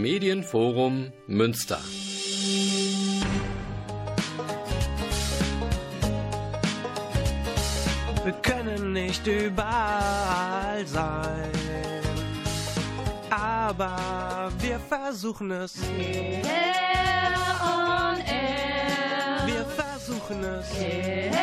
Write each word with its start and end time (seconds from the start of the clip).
Medienforum 0.00 1.12
Münster. 1.26 1.78
Wir 8.24 8.32
können 8.42 8.94
nicht 8.94 9.26
überall 9.26 10.86
sein, 10.86 11.50
aber 13.28 14.50
wir 14.58 14.80
versuchen 14.80 15.50
es. 15.50 15.74
Air 15.98 17.34
on 17.62 18.18
Air. 18.20 19.46
Wir 19.46 19.64
versuchen 19.66 20.44
es. 20.44 20.66
Air 20.78 21.34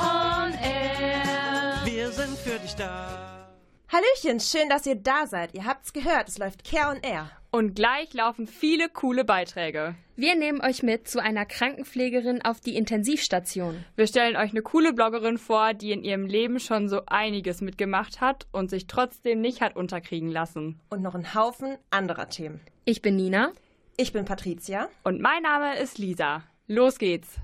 on 0.00 0.52
Air. 0.54 1.84
Wir 1.84 2.10
sind 2.10 2.36
für 2.38 2.58
dich 2.58 2.74
da. 2.74 3.45
Hallöchen, 3.88 4.40
schön, 4.40 4.68
dass 4.68 4.84
ihr 4.84 4.96
da 4.96 5.28
seid. 5.28 5.54
Ihr 5.54 5.64
habt's 5.64 5.92
gehört, 5.92 6.28
es 6.28 6.38
läuft 6.38 6.64
Care 6.64 6.90
on 6.90 7.00
Air. 7.02 7.30
Und 7.52 7.76
gleich 7.76 8.12
laufen 8.14 8.48
viele 8.48 8.88
coole 8.88 9.24
Beiträge. 9.24 9.94
Wir 10.16 10.34
nehmen 10.34 10.60
euch 10.60 10.82
mit 10.82 11.06
zu 11.06 11.22
einer 11.22 11.46
Krankenpflegerin 11.46 12.44
auf 12.44 12.60
die 12.60 12.74
Intensivstation. 12.76 13.84
Wir 13.94 14.08
stellen 14.08 14.36
euch 14.36 14.50
eine 14.50 14.62
coole 14.62 14.92
Bloggerin 14.92 15.38
vor, 15.38 15.72
die 15.72 15.92
in 15.92 16.02
ihrem 16.02 16.26
Leben 16.26 16.58
schon 16.58 16.88
so 16.88 17.02
einiges 17.06 17.60
mitgemacht 17.60 18.20
hat 18.20 18.48
und 18.50 18.70
sich 18.70 18.88
trotzdem 18.88 19.40
nicht 19.40 19.60
hat 19.60 19.76
unterkriegen 19.76 20.30
lassen. 20.30 20.80
Und 20.90 21.02
noch 21.02 21.14
ein 21.14 21.34
Haufen 21.34 21.78
anderer 21.90 22.28
Themen. 22.28 22.60
Ich 22.86 23.02
bin 23.02 23.14
Nina. 23.14 23.52
Ich 23.96 24.12
bin 24.12 24.24
Patricia. 24.24 24.88
Und 25.04 25.20
mein 25.20 25.42
Name 25.44 25.78
ist 25.78 25.98
Lisa. 25.98 26.42
Los 26.66 26.98
geht's. 26.98 27.36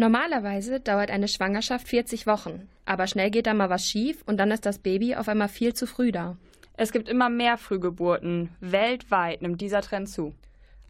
Normalerweise 0.00 0.80
dauert 0.80 1.10
eine 1.10 1.28
Schwangerschaft 1.28 1.86
40 1.86 2.26
Wochen, 2.26 2.70
aber 2.86 3.06
schnell 3.06 3.30
geht 3.30 3.46
da 3.46 3.52
mal 3.52 3.68
was 3.68 3.86
schief 3.86 4.22
und 4.24 4.38
dann 4.38 4.50
ist 4.50 4.64
das 4.64 4.78
Baby 4.78 5.14
auf 5.14 5.28
einmal 5.28 5.48
viel 5.48 5.74
zu 5.74 5.86
früh 5.86 6.10
da. 6.10 6.38
Es 6.78 6.90
gibt 6.90 7.06
immer 7.06 7.28
mehr 7.28 7.58
Frühgeburten. 7.58 8.48
Weltweit 8.60 9.42
nimmt 9.42 9.60
dieser 9.60 9.82
Trend 9.82 10.08
zu. 10.08 10.34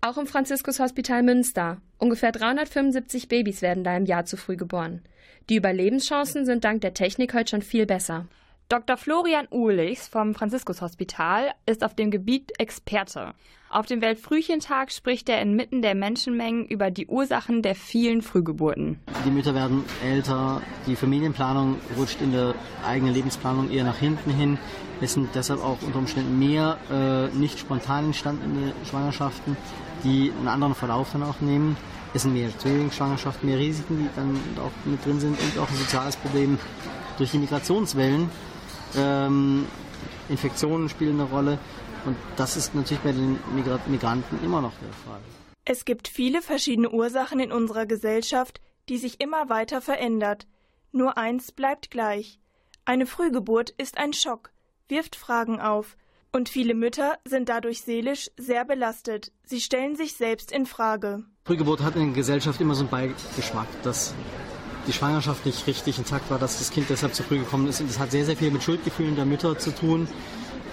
Auch 0.01 0.17
im 0.17 0.29
Franziskus-Hospital 0.29 1.25
Münster. 1.25 1.79
Ungefähr 1.99 2.31
375 2.31 3.27
Babys 3.27 3.63
werden 3.63 3.83
da 3.83 3.97
im 3.97 4.07
Jahr 4.07 4.27
zu 4.27 4.37
früh 4.37 4.55
geboren. 4.55 5.03
Die 5.49 5.57
Überlebenschancen 5.57 6.47
sind 6.47 6.63
dank 6.63 6.81
der 6.83 6.95
Technik 6.95 7.35
heute 7.35 7.51
schon 7.51 7.63
viel 7.63 7.87
besser. 7.87 8.29
Dr. 8.71 8.97
Florian 8.97 9.49
Uhlichs 9.51 10.07
vom 10.07 10.33
Franziskus-Hospital 10.33 11.51
ist 11.67 11.83
auf 11.83 11.97
dem 11.97 12.13
Gebiet 12.13 12.53
Experte. 12.61 13.35
Auf 13.69 13.87
dem 13.87 14.01
Weltfrühchentag 14.01 14.93
spricht 14.93 15.29
er 15.29 15.43
inmitten 15.43 15.83
der 15.83 15.97
Menschenmengen 15.97 16.67
über 16.67 16.93
die 16.93 17.09
Ursachen 17.09 17.63
der 17.63 17.75
vielen 17.75 18.23
Frühgeburten. 18.23 19.01
Die 19.27 19.33
Mütter 19.33 19.57
werden 19.57 19.85
älter, 20.05 20.63
die 20.87 20.95
Familienplanung 20.95 21.81
rutscht 21.99 22.21
in 22.21 22.31
der 22.31 22.55
eigenen 22.87 23.13
Lebensplanung 23.13 23.73
eher 23.73 23.83
nach 23.83 23.99
hinten 23.99 24.31
hin. 24.31 24.57
Es 25.01 25.15
sind 25.15 25.31
deshalb 25.35 25.65
auch 25.65 25.83
unter 25.83 25.99
Umständen 25.99 26.39
mehr 26.39 26.79
äh, 26.93 27.37
nicht 27.37 27.59
spontan 27.59 28.05
entstandene 28.05 28.73
Schwangerschaften, 28.89 29.57
die 30.05 30.31
einen 30.39 30.47
anderen 30.47 30.77
Verlauf 30.77 31.11
dann 31.11 31.25
auch 31.25 31.41
nehmen. 31.41 31.77
Es 32.15 32.23
sind 32.23 32.35
mehr 32.35 32.57
Zwillingsschwangerschaften, 32.57 33.49
mehr 33.49 33.59
Risiken, 33.59 33.99
die 33.99 34.09
dann 34.15 34.39
auch 34.65 34.71
mit 34.85 35.05
drin 35.05 35.19
sind 35.19 35.37
und 35.41 35.59
auch 35.59 35.69
ein 35.69 35.77
soziales 35.77 36.15
Problem 36.15 36.57
durch 37.19 37.33
die 37.33 37.39
Migrationswellen. 37.39 38.31
Ähm, 38.97 39.67
Infektionen 40.29 40.89
spielen 40.89 41.21
eine 41.21 41.29
Rolle 41.29 41.59
und 42.05 42.17
das 42.37 42.57
ist 42.57 42.75
natürlich 42.75 43.03
bei 43.03 43.13
den 43.13 43.39
Migra 43.55 43.79
Migranten 43.87 44.39
immer 44.45 44.61
noch 44.61 44.73
der 44.81 44.93
Fall. 44.93 45.21
Es 45.65 45.85
gibt 45.85 46.09
viele 46.09 46.43
verschiedene 46.43 46.91
Ursachen 46.91 47.41
in 47.41 47.53
unserer 47.53 47.87
Gesellschaft, 47.87 48.61
die 48.89 48.99
sich 48.99 49.21
immer 49.21 49.49
weiter 49.49 49.81
verändert. 49.81 50.47
Nur 50.93 51.19
eins 51.19 51.53
bleibt 51.53 51.91
gleich. 51.91 52.41
Eine 52.85 53.07
Frühgeburt 53.07 53.71
ist 53.71 53.99
ein 53.99 54.13
Schock, 54.13 54.51
wirft 54.89 55.15
Fragen 55.15 55.61
auf, 55.61 55.97
und 56.33 56.49
viele 56.49 56.75
Mütter 56.75 57.19
sind 57.25 57.49
dadurch 57.49 57.83
seelisch 57.83 58.31
sehr 58.37 58.65
belastet. 58.65 59.33
Sie 59.45 59.61
stellen 59.61 59.97
sich 59.97 60.15
selbst 60.15 60.53
in 60.53 60.65
Frage. 60.65 61.25
Frühgeburt 61.45 61.83
hat 61.83 61.97
in 61.97 62.07
der 62.07 62.15
Gesellschaft 62.15 62.61
immer 62.61 62.75
so 62.75 62.83
einen 62.83 62.91
Beigeschmack, 62.91 63.67
dass 63.83 64.15
die 64.91 64.97
Schwangerschaft 64.97 65.47
nicht 65.47 65.69
richtig 65.69 65.99
intakt 65.99 66.29
war, 66.31 66.41
dass 66.41 66.59
das 66.59 66.73
Kind 66.73 66.91
deshalb 66.91 67.15
zu 67.15 67.23
früh 67.23 67.39
gekommen 67.39 67.69
ist. 67.69 67.81
Und 67.81 67.89
das 67.89 68.01
hat 68.01 68.11
sehr, 68.11 68.25
sehr 68.25 68.37
viel 68.37 68.51
mit 68.51 68.65
Schuldgefühlen 68.65 69.15
der 69.15 69.25
Mütter 69.25 69.57
zu 69.57 69.73
tun. 69.73 70.09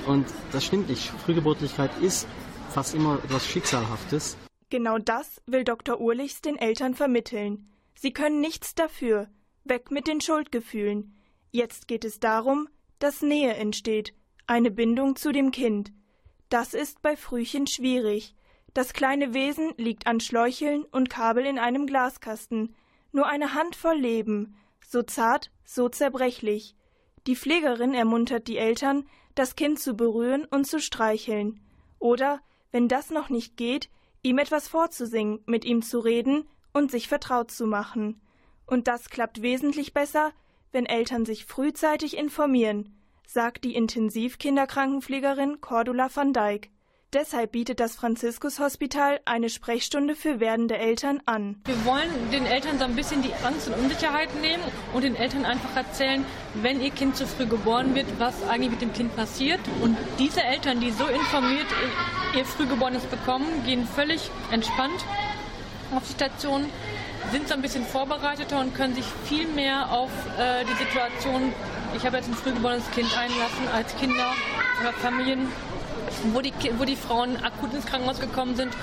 Und 0.07 0.25
das 0.51 0.65
stimmt 0.65 0.89
nicht. 0.89 1.11
Frühgeburtlichkeit 1.23 1.91
ist 2.01 2.27
fast 2.71 2.95
immer 2.95 3.19
etwas 3.23 3.45
Schicksalhaftes. 3.45 4.35
Genau 4.71 4.97
das 4.97 5.39
will 5.45 5.63
Dr. 5.63 6.01
Urlichs 6.01 6.41
den 6.41 6.57
Eltern 6.57 6.95
vermitteln. 6.95 7.69
Sie 7.93 8.11
können 8.11 8.41
nichts 8.41 8.73
dafür. 8.73 9.29
Weg 9.65 9.91
mit 9.91 10.07
den 10.07 10.19
Schuldgefühlen. 10.19 11.15
Jetzt 11.51 11.87
geht 11.87 12.03
es 12.03 12.19
darum, 12.19 12.67
dass 12.97 13.21
Nähe 13.21 13.53
entsteht, 13.53 14.15
eine 14.47 14.71
Bindung 14.71 15.15
zu 15.15 15.31
dem 15.31 15.51
Kind. 15.51 15.91
Das 16.49 16.73
ist 16.73 17.03
bei 17.03 17.15
Frühchen 17.15 17.67
schwierig. 17.67 18.33
Das 18.73 18.93
kleine 18.93 19.35
Wesen 19.35 19.73
liegt 19.77 20.07
an 20.07 20.19
Schläucheln 20.21 20.85
und 20.85 21.11
Kabel 21.11 21.45
in 21.45 21.59
einem 21.59 21.85
Glaskasten. 21.85 22.73
Nur 23.17 23.25
eine 23.25 23.55
Handvoll 23.55 23.97
Leben, 23.97 24.55
so 24.85 25.01
zart, 25.01 25.49
so 25.65 25.89
zerbrechlich. 25.89 26.75
Die 27.25 27.35
Pflegerin 27.35 27.95
ermuntert 27.95 28.47
die 28.47 28.57
Eltern, 28.57 29.09
das 29.33 29.55
Kind 29.55 29.79
zu 29.79 29.95
berühren 29.95 30.45
und 30.45 30.67
zu 30.67 30.79
streicheln. 30.79 31.59
Oder, 31.97 32.41
wenn 32.71 32.87
das 32.87 33.09
noch 33.09 33.29
nicht 33.29 33.57
geht, 33.57 33.89
ihm 34.21 34.37
etwas 34.37 34.67
vorzusingen, 34.67 35.39
mit 35.47 35.65
ihm 35.65 35.81
zu 35.81 35.97
reden 35.97 36.47
und 36.73 36.91
sich 36.91 37.07
vertraut 37.07 37.49
zu 37.49 37.65
machen. 37.65 38.21
Und 38.67 38.87
das 38.87 39.09
klappt 39.09 39.41
wesentlich 39.41 39.95
besser, 39.95 40.31
wenn 40.71 40.85
Eltern 40.85 41.25
sich 41.25 41.45
frühzeitig 41.45 42.15
informieren, 42.15 42.95
sagt 43.25 43.63
die 43.63 43.73
Intensivkinderkrankenpflegerin 43.73 45.59
Cordula 45.59 46.11
van 46.13 46.33
Dijk. 46.33 46.69
Deshalb 47.19 47.53
bietet 47.53 47.79
das 47.79 47.95
Franziskus-Hospital 47.95 49.19
eine 49.25 49.49
Sprechstunde 49.49 50.15
für 50.15 50.39
werdende 50.39 50.77
Eltern 50.77 51.19
an. 51.25 51.59
Wir 51.65 51.83
wollen 51.83 52.11
den 52.31 52.45
Eltern 52.45 52.77
so 52.77 52.85
ein 52.85 52.95
bisschen 52.95 53.23
die 53.23 53.33
Angst 53.43 53.67
und 53.67 53.73
Unsicherheit 53.73 54.29
nehmen 54.39 54.61
und 54.93 55.03
den 55.03 55.15
Eltern 55.15 55.43
einfach 55.43 55.75
erzählen, 55.75 56.23
wenn 56.61 56.79
ihr 56.79 56.91
Kind 56.91 57.17
zu 57.17 57.25
früh 57.25 57.47
geboren 57.47 57.95
wird, 57.95 58.05
was 58.19 58.47
eigentlich 58.47 58.69
mit 58.69 58.81
dem 58.83 58.93
Kind 58.93 59.15
passiert. 59.15 59.59
Und 59.81 59.97
diese 60.19 60.43
Eltern, 60.43 60.79
die 60.79 60.91
so 60.91 61.07
informiert 61.07 61.65
ihr 62.35 62.45
Frühgeborenes 62.45 63.05
bekommen, 63.05 63.47
gehen 63.65 63.87
völlig 63.87 64.29
entspannt 64.51 65.03
auf 65.95 66.03
die 66.05 66.13
Station, 66.13 66.65
sind 67.31 67.47
so 67.47 67.55
ein 67.55 67.63
bisschen 67.63 67.83
vorbereiteter 67.83 68.59
und 68.59 68.75
können 68.75 68.93
sich 68.93 69.05
viel 69.25 69.47
mehr 69.47 69.91
auf 69.91 70.11
äh, 70.37 70.63
die 70.65 70.83
Situation, 70.83 71.51
ich 71.95 72.05
habe 72.05 72.17
jetzt 72.17 72.29
ein 72.29 72.35
frühgeborenes 72.35 72.91
Kind 72.91 73.09
einlassen, 73.17 73.67
als 73.73 73.97
Kinder 73.97 74.33
oder 74.81 74.93
Familien 74.93 75.47
wo 76.33 76.41
die, 76.41 76.53
wo 76.77 76.85
die 76.85 76.95
Frauen 76.95 77.37
akut 77.37 77.73
ins 77.73 77.85
Krankenhaus 77.85 78.19
gekommen 78.19 78.55
sind 78.55 78.73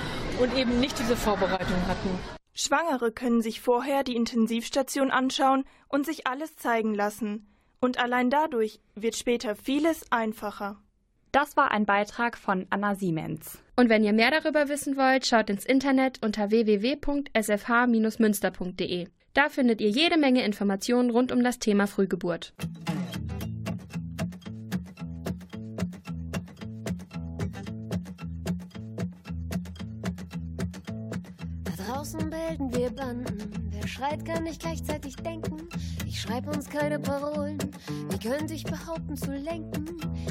und 0.41 0.56
eben 0.56 0.81
nicht 0.81 0.99
diese 0.99 1.17
Vorbereitung 1.17 1.76
hatten. 1.88 2.19
Schwangere 2.55 3.11
können 3.11 3.43
sich 3.43 3.61
vorher 3.61 4.05
die 4.05 4.17
Intensivstation 4.17 5.11
anschauen 5.11 5.65
und 5.88 6.06
sich 6.06 6.26
alles 6.26 6.56
zeigen 6.56 6.94
lassen. 6.94 7.47
Und 7.81 7.99
allein 7.99 8.31
dadurch 8.31 8.81
wird 8.94 9.17
später 9.17 9.56
vieles 9.56 10.11
einfacher. 10.11 10.81
Das 11.32 11.55
war 11.56 11.73
ein 11.73 11.85
Beitrag 11.85 12.38
von 12.38 12.67
Anna 12.71 12.94
Siemens. 12.94 13.59
Und 13.75 13.88
wenn 13.88 14.05
ihr 14.05 14.12
mehr 14.12 14.31
darüber 14.31 14.69
wissen 14.69 14.97
wollt, 14.97 15.26
schaut 15.26 15.50
ins 15.50 15.65
Internet 15.65 16.21
unter 16.23 16.50
www.sfh-münster.de. 16.50 19.09
Da 19.35 19.49
findet 19.49 19.81
ihr 19.81 19.91
jede 19.91 20.17
Menge 20.17 20.44
Informationen 20.44 21.11
rund 21.11 21.32
um 21.32 21.43
das 21.43 21.59
Thema 21.59 21.88
Frühgeburt. 21.88 22.55
Draußen 32.05 32.29
bilden 32.29 32.75
wir 32.75 32.91
Banden. 32.91 33.71
Wer 33.71 33.89
schreit, 33.89 34.27
kann 34.27 34.45
nicht 34.45 34.61
gleichzeitig 34.61 35.17
denken. 35.17 35.56
Ich 36.06 36.21
schreib 36.21 36.47
uns 36.55 36.69
keine 36.69 36.99
Parolen. 36.99 37.56
Wie 38.11 38.19
könnte 38.19 38.53
ich 38.53 38.65
behaupten 38.65 39.17
zu 39.17 39.33
lenken? 39.33 39.87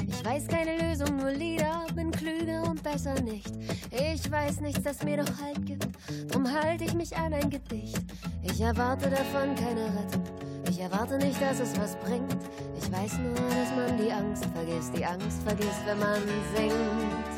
Ich 0.06 0.24
weiß 0.24 0.46
keine 0.46 0.78
Lösung, 0.78 1.16
nur 1.16 1.32
Lieder. 1.32 1.84
Bin 1.96 2.12
klüger 2.12 2.62
und 2.62 2.80
besser 2.84 3.20
nicht. 3.22 3.52
Ich 3.90 4.30
weiß 4.30 4.60
nichts, 4.60 4.84
das 4.84 5.02
mir 5.02 5.16
doch 5.16 5.42
Halt 5.42 5.66
gibt. 5.66 5.88
Drum 6.32 6.46
halte 6.48 6.84
ich 6.84 6.94
mich 6.94 7.16
an 7.16 7.32
ein 7.32 7.50
Gedicht. 7.50 8.04
Ich 8.42 8.60
erwarte 8.60 9.10
davon 9.10 9.56
keine 9.56 9.86
Rettung. 9.86 10.22
Ich 10.70 10.78
erwarte 10.78 11.18
nicht, 11.18 11.42
dass 11.42 11.58
es 11.58 11.76
was 11.76 11.96
bringt. 11.96 12.36
Ich 12.78 12.92
weiß 12.92 13.18
nur, 13.18 13.34
dass 13.34 13.74
man 13.74 13.98
die 13.98 14.12
Angst 14.12 14.44
vergisst. 14.54 14.96
Die 14.96 15.04
Angst 15.04 15.42
vergisst, 15.42 15.82
wenn 15.86 15.98
man 15.98 16.22
singt. 16.56 17.33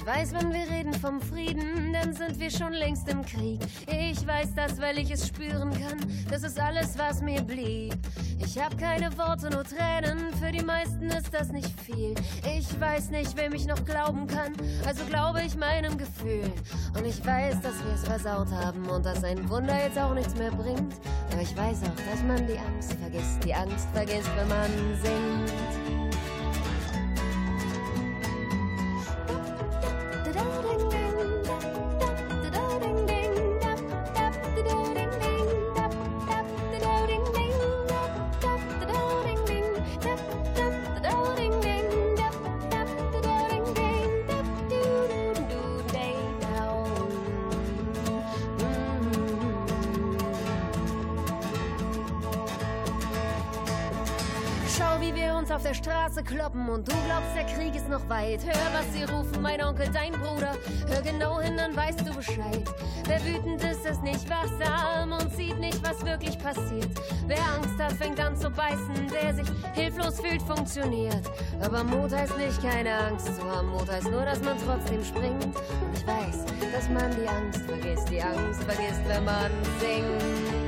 Ich 0.00 0.06
weiß, 0.06 0.32
wenn 0.32 0.50
wir 0.50 0.66
reden 0.70 0.94
vom 0.94 1.20
Frieden, 1.20 1.92
dann 1.92 2.14
sind 2.14 2.40
wir 2.40 2.50
schon 2.50 2.72
längst 2.72 3.06
im 3.10 3.22
Krieg. 3.22 3.60
Ich 3.86 4.26
weiß 4.26 4.54
das, 4.56 4.80
weil 4.80 4.98
ich 4.98 5.10
es 5.10 5.28
spüren 5.28 5.70
kann. 5.72 5.98
Das 6.30 6.42
ist 6.42 6.58
alles, 6.58 6.98
was 6.98 7.20
mir 7.20 7.42
blieb. 7.42 7.94
Ich 8.38 8.58
hab 8.58 8.78
keine 8.78 9.16
Worte, 9.18 9.50
nur 9.50 9.62
Tränen. 9.62 10.32
Für 10.42 10.50
die 10.52 10.64
meisten 10.64 11.02
ist 11.10 11.34
das 11.34 11.52
nicht 11.52 11.78
viel. 11.82 12.14
Ich 12.56 12.80
weiß 12.80 13.10
nicht, 13.10 13.36
wem 13.36 13.52
ich 13.52 13.66
noch 13.66 13.84
glauben 13.84 14.26
kann. 14.26 14.54
Also 14.86 15.04
glaube 15.04 15.42
ich 15.42 15.54
meinem 15.54 15.98
Gefühl. 15.98 16.50
Und 16.96 17.04
ich 17.04 17.24
weiß, 17.24 17.60
dass 17.60 17.84
wir 17.84 17.92
es 17.92 18.04
versaut 18.04 18.50
haben 18.52 18.88
und 18.88 19.04
dass 19.04 19.22
ein 19.22 19.50
Wunder 19.50 19.78
jetzt 19.84 19.98
auch 19.98 20.14
nichts 20.14 20.34
mehr 20.34 20.50
bringt. 20.50 20.94
Aber 21.30 21.42
ich 21.42 21.54
weiß 21.54 21.82
auch, 21.82 22.10
dass 22.10 22.22
man 22.26 22.46
die 22.46 22.58
Angst 22.58 22.94
vergisst. 22.94 23.44
Die 23.44 23.52
Angst 23.52 23.86
vergisst, 23.92 24.30
wenn 24.34 24.48
man 24.48 24.70
singt. 25.02 25.89
Noch 57.90 58.08
weit. 58.08 58.44
Hör, 58.44 58.54
was 58.72 58.92
sie 58.92 59.02
rufen, 59.02 59.42
mein 59.42 59.62
Onkel, 59.62 59.88
dein 59.92 60.12
Bruder. 60.12 60.52
Hör 60.88 61.02
genau 61.02 61.40
hin, 61.40 61.56
dann 61.56 61.74
weißt 61.74 62.06
du 62.06 62.14
Bescheid. 62.14 62.64
Wer 63.06 63.24
wütend 63.24 63.62
ist, 63.64 63.84
ist 63.84 64.02
nicht 64.02 64.30
wachsam 64.30 65.12
und 65.12 65.34
sieht 65.34 65.58
nicht, 65.58 65.82
was 65.82 66.04
wirklich 66.06 66.38
passiert. 66.38 66.88
Wer 67.26 67.38
Angst 67.56 67.78
hat, 67.82 67.92
fängt 67.92 68.20
an 68.20 68.36
zu 68.36 68.48
beißen. 68.48 69.10
Wer 69.10 69.34
sich 69.34 69.48
hilflos 69.74 70.20
fühlt, 70.20 70.40
funktioniert. 70.42 71.22
Aber 71.60 71.82
Mut 71.82 72.12
heißt 72.12 72.38
nicht, 72.38 72.62
keine 72.62 72.94
Angst 72.94 73.34
zu 73.34 73.44
haben. 73.44 73.68
Mut 73.70 73.90
heißt 73.90 74.10
nur, 74.10 74.24
dass 74.24 74.40
man 74.42 74.56
trotzdem 74.64 75.04
springt. 75.04 75.44
Und 75.44 75.92
ich 75.94 76.06
weiß, 76.06 76.44
dass 76.72 76.88
man 76.88 77.10
die 77.16 77.28
Angst 77.28 77.62
vergisst. 77.62 78.08
Die 78.08 78.22
Angst 78.22 78.62
vergisst, 78.62 79.02
wenn 79.08 79.24
man 79.24 79.50
singt. 79.80 80.59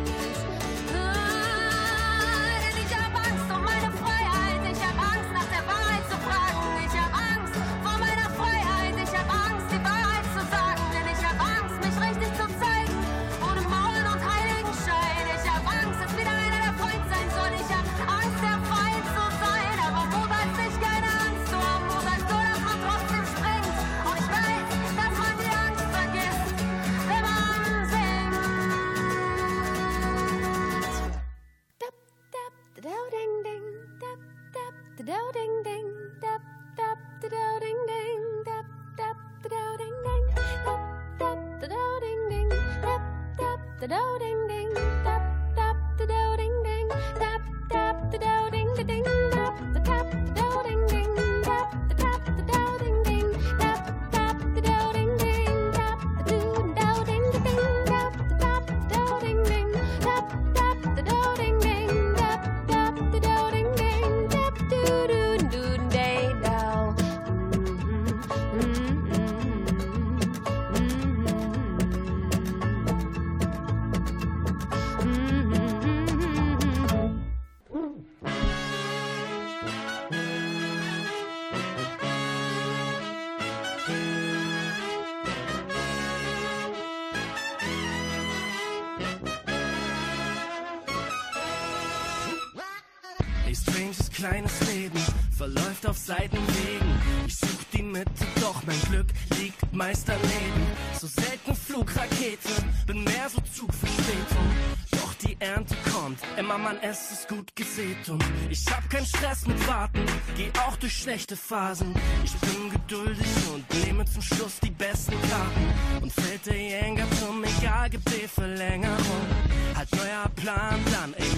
Stranges 94.32 94.58
kleines 94.58 94.72
Leben 94.72 95.00
verläuft 95.36 95.86
auf 95.86 95.96
Seitenwegen. 95.96 97.00
Ich 97.26 97.36
such 97.36 97.64
die 97.72 97.82
Mitte, 97.82 98.10
doch 98.40 98.62
mein 98.66 98.80
Glück 98.90 99.06
liegt 99.38 99.72
meist 99.72 100.08
daneben. 100.08 100.66
So 100.98 101.06
selten 101.06 101.54
Flugrakete, 101.54 102.48
bin 102.86 103.04
mehr 103.04 103.28
so 103.28 103.40
Zugverspätung. 103.52 104.50
Doch 104.92 105.14
die 105.14 105.36
Ernte 105.40 105.74
kommt, 105.92 106.18
immer 106.38 106.58
Mann, 106.58 106.78
es 106.82 107.12
ist 107.12 107.28
gut 107.28 107.54
gesät 107.56 108.08
und 108.08 108.24
ich 108.50 108.64
hab 108.70 108.88
keinen 108.88 109.06
Stress 109.06 109.46
mit 109.46 109.66
Warten, 109.66 110.04
geh 110.36 110.50
auch 110.66 110.76
durch 110.76 110.96
schlechte 110.96 111.36
Phasen. 111.36 111.94
Ich 112.24 112.32
bin 112.36 112.70
geduldig 112.70 113.26
und 113.52 113.84
nehme 113.84 114.04
zum 114.04 114.22
Schluss 114.22 114.60
die 114.62 114.70
besten 114.70 115.14
Karten 115.28 116.02
und 116.02 116.12
fällt 116.12 116.46
der 116.46 116.56
Jäger 116.56 117.06
zum 117.20 117.42
Egal, 117.44 117.90
gibt 117.90 118.08
die 118.08 118.28
Verlängerung. 118.28 119.26
Halt 119.74 119.90
neuer 119.92 120.28
Plan 120.36 120.78
dann, 120.92 121.14
ey, 121.14 121.31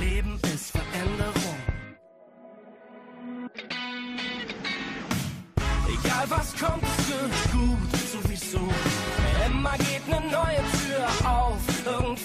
Egal 6.24 6.38
was 6.38 6.54
kommt, 6.56 6.82
es 6.82 7.08
wird 7.08 7.52
gut, 7.52 8.00
sowieso. 8.10 8.60
Immer 9.46 9.76
geht 9.76 10.08
ne 10.08 10.20
neue 10.30 10.62
Tür 10.78 11.28
auf, 11.28 11.58
irgendwo. 11.84 12.23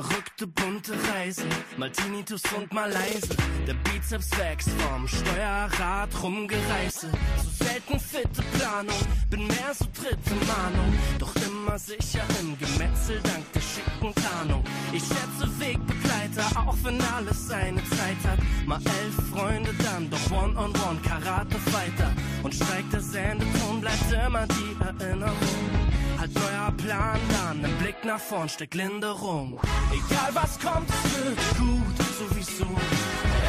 Verrückte 0.00 0.46
bunte 0.46 0.94
Reise, 1.12 1.44
mal 1.76 1.90
Tinnitus 1.90 2.40
und 2.56 2.72
mal 2.72 2.90
leise. 2.90 3.36
Der 3.66 3.74
Bizeps 3.74 4.30
wächst 4.38 4.70
vom 4.70 5.06
Steuerrad 5.06 6.08
rumgereiße. 6.22 7.08
So 7.42 7.64
selten 7.64 8.00
fitte 8.00 8.42
Planung, 8.56 8.96
bin 9.28 9.46
mehr 9.46 9.74
so 9.78 9.84
dritte 9.92 10.34
Mahnung. 10.46 10.94
Doch 11.18 11.34
immer 11.36 11.78
sicher 11.78 12.22
im 12.40 12.58
Gemetzel 12.58 13.20
dank 13.24 13.52
der 13.52 13.60
schicken 13.60 14.14
Tarnung. 14.14 14.64
Ich 14.90 15.02
schätze 15.02 15.46
Wegbegleiter, 15.58 16.46
auch 16.56 16.76
wenn 16.82 16.98
alles 17.14 17.48
seine 17.48 17.84
Zeit 17.84 18.24
hat. 18.24 18.38
Mal 18.66 18.80
elf 18.80 19.30
Freunde, 19.30 19.74
dann 19.84 20.08
doch 20.08 20.30
One-on-One, 20.30 21.00
Karate 21.02 21.58
Fighter. 21.58 22.10
Und 22.42 22.54
steigt 22.54 22.90
der 22.94 23.02
Sendeton, 23.02 23.82
bleibt 23.82 24.10
immer 24.12 24.46
die 24.46 24.76
Erinnerung. 24.82 25.89
Halt 26.20 26.34
neuer 26.34 26.70
Plan 26.76 27.18
dann, 27.32 27.64
ein 27.64 27.78
Blick 27.78 28.04
nach 28.04 28.20
vorn 28.20 28.46
steckt 28.46 28.74
Linderung. 28.74 29.58
Egal 29.90 30.28
was 30.34 30.58
kommt, 30.60 30.86
es 30.90 31.24
wird 31.24 31.38
gut, 31.56 31.96
sowieso. 32.18 32.66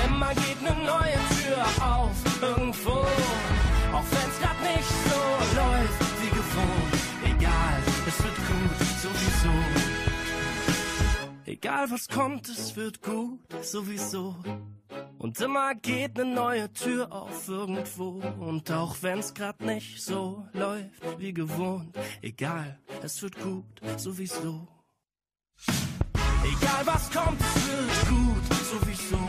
Immer 0.08 0.34
geht 0.36 0.62
ne 0.62 0.74
neue 0.86 1.20
Tür 1.36 1.66
auf, 1.86 2.16
irgendwo. 2.42 2.92
Auch 3.92 4.08
wenn's 4.12 4.40
grad 4.40 4.56
nicht 4.62 4.88
so 5.04 5.20
läuft 5.60 6.22
wie 6.22 6.30
gewohnt. 6.30 6.94
Egal, 7.26 7.84
es 8.08 8.24
wird 8.24 8.38
gut, 8.38 8.88
sowieso. 9.02 9.81
Egal 11.64 11.92
was 11.92 12.08
kommt, 12.08 12.50
es 12.50 12.76
wird 12.76 13.04
gut, 13.04 13.40
sowieso. 13.62 14.36
Und 15.20 15.40
immer 15.40 15.76
geht 15.76 16.18
ne 16.18 16.26
neue 16.26 16.74
Tür 16.74 17.12
auf 17.12 17.48
irgendwo. 17.48 18.20
Und 18.40 18.72
auch 18.72 18.96
wenn's 19.02 19.32
grad 19.36 19.62
nicht 19.62 20.02
so 20.02 20.44
läuft 20.54 21.20
wie 21.20 21.32
gewohnt. 21.32 21.96
Egal, 22.24 22.80
es 23.04 23.22
wird 23.22 23.40
gut, 23.40 23.80
sowieso. 23.98 24.68
Egal 25.68 26.84
was 26.86 27.12
kommt, 27.12 27.40
es 27.40 27.68
wird 27.68 28.10
gut, 28.10 28.58
sowieso. 28.72 29.20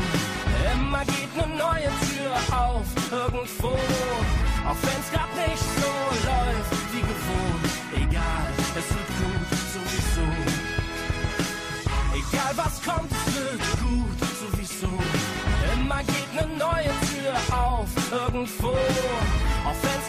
Immer 0.72 1.04
geht 1.04 1.36
ne 1.36 1.46
neue 1.48 1.90
Tür 2.08 2.56
auf 2.58 3.12
irgendwo. 3.12 3.72
Auch 4.68 4.80
wenn's 4.86 5.10
grad 5.12 5.28
nicht 5.36 5.64
so 5.82 5.92
läuft 6.30 6.94
wie 6.94 7.00
gewohnt. 7.00 7.71
Kommt, 12.84 13.10
wird 13.34 13.60
gut, 13.80 14.18
sowieso. 14.40 14.88
Immer 15.74 16.02
geht 16.04 16.34
ne 16.34 16.46
neue 16.58 16.92
Tür 17.08 17.34
auf 17.56 17.88
irgendwo. 18.10 18.68
Auch 18.68 19.78
wenn's 19.82 20.01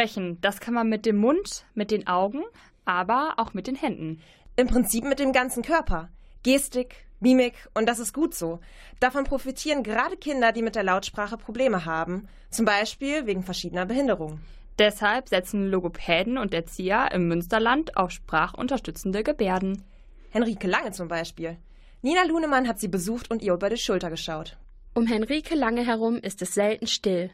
Sprechen, 0.00 0.40
das 0.40 0.60
kann 0.60 0.72
man 0.72 0.88
mit 0.88 1.04
dem 1.04 1.16
Mund, 1.16 1.66
mit 1.74 1.90
den 1.90 2.06
Augen, 2.06 2.42
aber 2.86 3.34
auch 3.36 3.52
mit 3.52 3.66
den 3.66 3.74
Händen. 3.74 4.22
Im 4.56 4.66
Prinzip 4.66 5.04
mit 5.04 5.18
dem 5.18 5.34
ganzen 5.34 5.62
Körper. 5.62 6.08
Gestik, 6.42 7.04
Mimik 7.20 7.68
und 7.74 7.86
das 7.86 7.98
ist 7.98 8.14
gut 8.14 8.34
so. 8.34 8.60
Davon 8.98 9.24
profitieren 9.24 9.82
gerade 9.82 10.16
Kinder, 10.16 10.52
die 10.52 10.62
mit 10.62 10.74
der 10.74 10.84
Lautsprache 10.84 11.36
Probleme 11.36 11.84
haben. 11.84 12.28
Zum 12.48 12.64
Beispiel 12.64 13.26
wegen 13.26 13.42
verschiedener 13.42 13.84
Behinderungen. 13.84 14.40
Deshalb 14.78 15.28
setzen 15.28 15.70
Logopäden 15.70 16.38
und 16.38 16.54
Erzieher 16.54 17.10
im 17.12 17.28
Münsterland 17.28 17.98
auf 17.98 18.10
sprachunterstützende 18.10 19.22
Gebärden. 19.22 19.84
Henrike 20.30 20.66
Lange 20.66 20.92
zum 20.92 21.08
Beispiel. 21.08 21.58
Nina 22.00 22.22
Lunemann 22.22 22.66
hat 22.66 22.80
sie 22.80 22.88
besucht 22.88 23.30
und 23.30 23.42
ihr 23.42 23.52
über 23.52 23.68
die 23.68 23.76
Schulter 23.76 24.08
geschaut. 24.08 24.56
Um 24.94 25.06
Henrike 25.06 25.54
Lange 25.54 25.84
herum 25.84 26.16
ist 26.16 26.40
es 26.40 26.54
selten 26.54 26.86
still. 26.86 27.30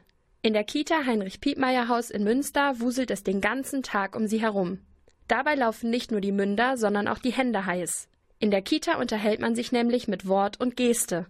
In 0.47 0.53
der 0.53 0.63
Kita 0.63 1.05
Heinrich-Piepmeier-Haus 1.05 2.09
in 2.11 2.23
Münster 2.23 2.79
wuselt 2.79 3.11
es 3.11 3.25
den 3.25 3.41
ganzen 3.41 3.83
Tag 3.83 4.15
um 4.15 4.29
sie 4.29 4.41
herum. 4.41 4.79
Dabei 5.27 5.57
laufen 5.57 5.91
nicht 5.91 6.13
nur 6.13 6.21
die 6.21 6.31
Münder, 6.31 6.77
sondern 6.77 7.09
auch 7.09 7.19
die 7.19 7.33
Hände 7.33 7.67
heiß. 7.67 8.09
In 8.39 8.53
der 8.53 8.63
Kita 8.63 9.01
unterhält 9.01 9.41
man 9.41 9.57
sich 9.57 9.73
nämlich 9.73 10.07
mit 10.07 10.29
Wort 10.29 10.61
und 10.61 10.77
Geste. 10.77 11.27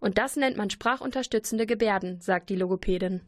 Und 0.00 0.18
das 0.18 0.36
nennt 0.36 0.58
man 0.58 0.68
sprachunterstützende 0.68 1.64
Gebärden, 1.64 2.20
sagt 2.20 2.50
die 2.50 2.56
Logopädin. 2.56 3.22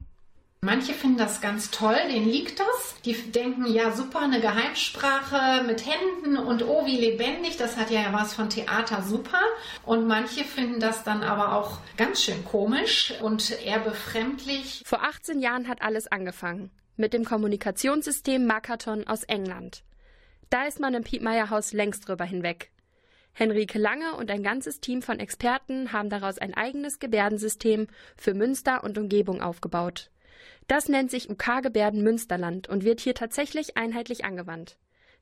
Manche 0.62 0.92
finden 0.92 1.16
das 1.16 1.40
ganz 1.40 1.70
toll, 1.70 1.96
denen 2.10 2.28
liegt 2.28 2.60
das. 2.60 2.94
Die 3.06 3.14
denken, 3.14 3.64
ja 3.64 3.92
super, 3.92 4.20
eine 4.20 4.42
Geheimsprache 4.42 5.64
mit 5.64 5.86
Händen 5.86 6.36
und 6.36 6.62
oh, 6.62 6.84
wie 6.84 6.98
lebendig, 6.98 7.56
das 7.56 7.78
hat 7.78 7.90
ja 7.90 8.12
was 8.12 8.34
von 8.34 8.50
Theater, 8.50 9.00
super. 9.00 9.40
Und 9.86 10.06
manche 10.06 10.44
finden 10.44 10.78
das 10.78 11.02
dann 11.02 11.22
aber 11.22 11.54
auch 11.54 11.78
ganz 11.96 12.22
schön 12.22 12.44
komisch 12.44 13.14
und 13.22 13.58
eher 13.64 13.78
befremdlich. 13.78 14.82
Vor 14.84 15.02
18 15.02 15.40
Jahren 15.40 15.66
hat 15.66 15.80
alles 15.80 16.08
angefangen. 16.08 16.70
Mit 16.94 17.14
dem 17.14 17.24
Kommunikationssystem 17.24 18.44
Makaton 18.44 19.06
aus 19.06 19.24
England. 19.24 19.82
Da 20.50 20.66
ist 20.66 20.78
man 20.78 20.92
im 20.92 21.04
Piepmeier-Haus 21.04 21.72
längst 21.72 22.06
drüber 22.06 22.26
hinweg. 22.26 22.70
Henrike 23.32 23.78
Lange 23.78 24.14
und 24.14 24.30
ein 24.30 24.42
ganzes 24.42 24.80
Team 24.80 25.00
von 25.00 25.20
Experten 25.20 25.94
haben 25.94 26.10
daraus 26.10 26.36
ein 26.36 26.52
eigenes 26.52 26.98
Gebärdensystem 26.98 27.86
für 28.18 28.34
Münster 28.34 28.84
und 28.84 28.98
Umgebung 28.98 29.40
aufgebaut. 29.40 30.10
Das 30.68 30.88
nennt 30.88 31.10
sich 31.10 31.30
UK-Gebärden 31.30 32.02
Münsterland 32.02 32.68
und 32.68 32.84
wird 32.84 33.00
hier 33.00 33.14
tatsächlich 33.14 33.76
einheitlich 33.76 34.24
angewandt. 34.24 34.76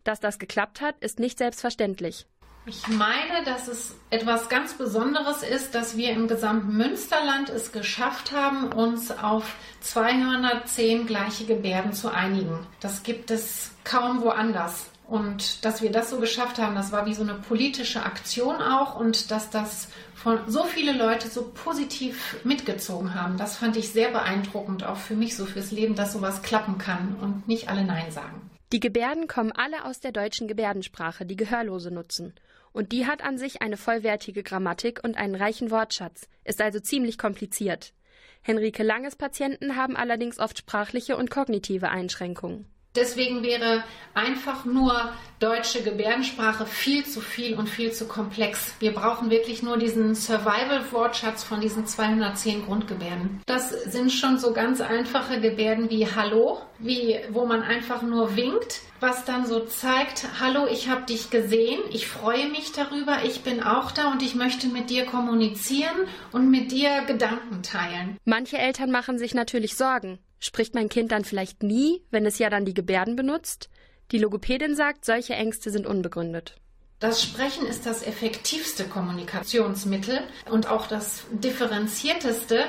Dass 0.04 0.20
das 0.20 0.38
geklappt 0.38 0.80
hat, 0.80 0.94
ist 1.00 1.18
nicht 1.18 1.38
selbstverständlich. 1.38 2.26
Ich 2.66 2.86
meine, 2.86 3.44
dass 3.46 3.66
es 3.66 3.96
etwas 4.10 4.50
ganz 4.50 4.74
Besonderes 4.74 5.42
ist, 5.42 5.74
dass 5.74 5.96
wir 5.96 6.10
im 6.10 6.28
gesamten 6.28 6.76
Münsterland 6.76 7.48
es 7.48 7.72
geschafft 7.72 8.32
haben, 8.32 8.72
uns 8.72 9.10
auf 9.10 9.54
210 9.80 11.06
gleiche 11.06 11.46
Gebärden 11.46 11.94
zu 11.94 12.10
einigen. 12.12 12.66
Das 12.80 13.02
gibt 13.02 13.30
es 13.30 13.70
kaum 13.84 14.20
woanders. 14.20 14.90
Und 15.08 15.64
dass 15.64 15.80
wir 15.80 15.90
das 15.90 16.10
so 16.10 16.20
geschafft 16.20 16.58
haben, 16.58 16.74
das 16.74 16.92
war 16.92 17.06
wie 17.06 17.14
so 17.14 17.22
eine 17.22 17.32
politische 17.32 18.02
Aktion 18.02 18.56
auch 18.56 19.00
und 19.00 19.30
dass 19.30 19.48
das 19.48 19.88
von 20.14 20.38
so 20.46 20.64
viele 20.64 20.92
Leute 20.92 21.28
so 21.28 21.50
positiv 21.54 22.36
mitgezogen 22.44 23.14
haben, 23.14 23.38
das 23.38 23.56
fand 23.56 23.78
ich 23.78 23.88
sehr 23.88 24.10
beeindruckend, 24.10 24.84
auch 24.84 24.98
für 24.98 25.14
mich 25.14 25.34
so 25.34 25.46
fürs 25.46 25.70
Leben, 25.70 25.94
dass 25.94 26.12
sowas 26.12 26.42
klappen 26.42 26.76
kann 26.76 27.16
und 27.22 27.48
nicht 27.48 27.70
alle 27.70 27.84
Nein 27.84 28.10
sagen. 28.10 28.50
Die 28.70 28.80
Gebärden 28.80 29.28
kommen 29.28 29.50
alle 29.50 29.86
aus 29.86 30.00
der 30.00 30.12
deutschen 30.12 30.46
Gebärdensprache, 30.46 31.24
die 31.24 31.36
Gehörlose 31.36 31.90
nutzen. 31.90 32.34
Und 32.72 32.92
die 32.92 33.06
hat 33.06 33.24
an 33.24 33.38
sich 33.38 33.62
eine 33.62 33.78
vollwertige 33.78 34.42
Grammatik 34.42 35.00
und 35.02 35.16
einen 35.16 35.36
reichen 35.36 35.70
Wortschatz, 35.70 36.28
ist 36.44 36.60
also 36.60 36.80
ziemlich 36.80 37.16
kompliziert. 37.16 37.94
Henrike 38.42 38.82
Langes 38.82 39.16
Patienten 39.16 39.74
haben 39.74 39.96
allerdings 39.96 40.38
oft 40.38 40.58
sprachliche 40.58 41.16
und 41.16 41.30
kognitive 41.30 41.88
Einschränkungen. 41.88 42.66
Deswegen 42.94 43.42
wäre 43.42 43.84
einfach 44.14 44.64
nur 44.64 45.12
deutsche 45.38 45.82
Gebärdensprache 45.82 46.66
viel 46.66 47.04
zu 47.04 47.20
viel 47.20 47.56
und 47.56 47.68
viel 47.68 47.92
zu 47.92 48.08
komplex. 48.08 48.74
Wir 48.80 48.92
brauchen 48.92 49.30
wirklich 49.30 49.62
nur 49.62 49.76
diesen 49.76 50.14
Survival-Wortschatz 50.14 51.44
von 51.44 51.60
diesen 51.60 51.86
210 51.86 52.66
Grundgebärden. 52.66 53.40
Das 53.46 53.70
sind 53.70 54.10
schon 54.10 54.38
so 54.38 54.52
ganz 54.52 54.80
einfache 54.80 55.40
Gebärden 55.40 55.90
wie 55.90 56.06
Hallo, 56.06 56.60
wie, 56.80 57.20
wo 57.30 57.46
man 57.46 57.62
einfach 57.62 58.02
nur 58.02 58.34
winkt, 58.34 58.80
was 58.98 59.24
dann 59.24 59.46
so 59.46 59.60
zeigt, 59.60 60.26
Hallo, 60.40 60.66
ich 60.66 60.88
habe 60.88 61.02
dich 61.02 61.30
gesehen, 61.30 61.80
ich 61.90 62.08
freue 62.08 62.48
mich 62.48 62.72
darüber, 62.72 63.18
ich 63.24 63.42
bin 63.42 63.62
auch 63.62 63.92
da 63.92 64.10
und 64.10 64.22
ich 64.22 64.34
möchte 64.34 64.66
mit 64.66 64.90
dir 64.90 65.06
kommunizieren 65.06 66.08
und 66.32 66.50
mit 66.50 66.72
dir 66.72 67.04
Gedanken 67.06 67.62
teilen. 67.62 68.16
Manche 68.24 68.58
Eltern 68.58 68.90
machen 68.90 69.18
sich 69.18 69.34
natürlich 69.34 69.76
Sorgen. 69.76 70.18
Spricht 70.40 70.74
mein 70.74 70.88
Kind 70.88 71.12
dann 71.12 71.24
vielleicht 71.24 71.62
nie, 71.62 72.02
wenn 72.10 72.26
es 72.26 72.38
ja 72.38 72.50
dann 72.50 72.64
die 72.64 72.74
Gebärden 72.74 73.16
benutzt? 73.16 73.68
Die 74.12 74.18
Logopädin 74.18 74.74
sagt, 74.74 75.04
solche 75.04 75.34
Ängste 75.34 75.70
sind 75.70 75.86
unbegründet. 75.86 76.56
Das 77.00 77.22
Sprechen 77.22 77.66
ist 77.66 77.86
das 77.86 78.02
effektivste 78.02 78.84
Kommunikationsmittel 78.84 80.20
und 80.50 80.68
auch 80.68 80.86
das 80.86 81.24
differenzierteste. 81.30 82.64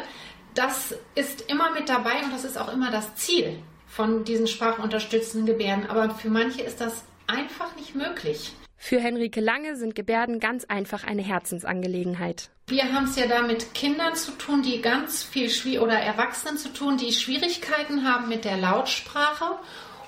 Das 0.54 0.94
ist 1.16 1.50
immer 1.50 1.72
mit 1.72 1.90
dabei 1.90 2.24
und 2.24 2.32
das 2.32 2.44
ist 2.44 2.58
auch 2.58 2.72
immer 2.72 2.92
das 2.92 3.16
Ziel 3.16 3.60
von 3.88 4.24
diesen 4.26 4.48
sprachunterstützenden 4.48 5.48
Gebärden. 5.48 5.88
Aber 5.88 6.14
für 6.14 6.30
manche 6.30 6.62
ist 6.62 6.80
das 6.80 7.04
einfach 7.26 7.76
nicht 7.76 7.96
möglich. 7.96 8.54
Für 8.82 9.00
Henrike 9.00 9.42
Lange 9.42 9.76
sind 9.76 9.94
Gebärden 9.94 10.40
ganz 10.40 10.64
einfach 10.64 11.04
eine 11.04 11.22
Herzensangelegenheit. 11.22 12.50
Wir 12.70 12.92
haben 12.94 13.06
es 13.06 13.18
ja 13.18 13.28
da 13.28 13.42
mit 13.42 13.74
Kindern 13.74 14.16
zu 14.16 14.32
tun, 14.32 14.64
die 14.64 14.82
ganz 14.82 15.22
viel 15.22 15.50
Schwier 15.50 15.84
oder 15.84 16.00
Erwachsenen 16.00 16.58
zu 16.58 16.70
tun, 16.70 16.98
die 16.98 17.12
Schwierigkeiten 17.12 18.08
haben 18.08 18.30
mit 18.30 18.46
der 18.46 18.58
Lautsprache. 18.58 19.60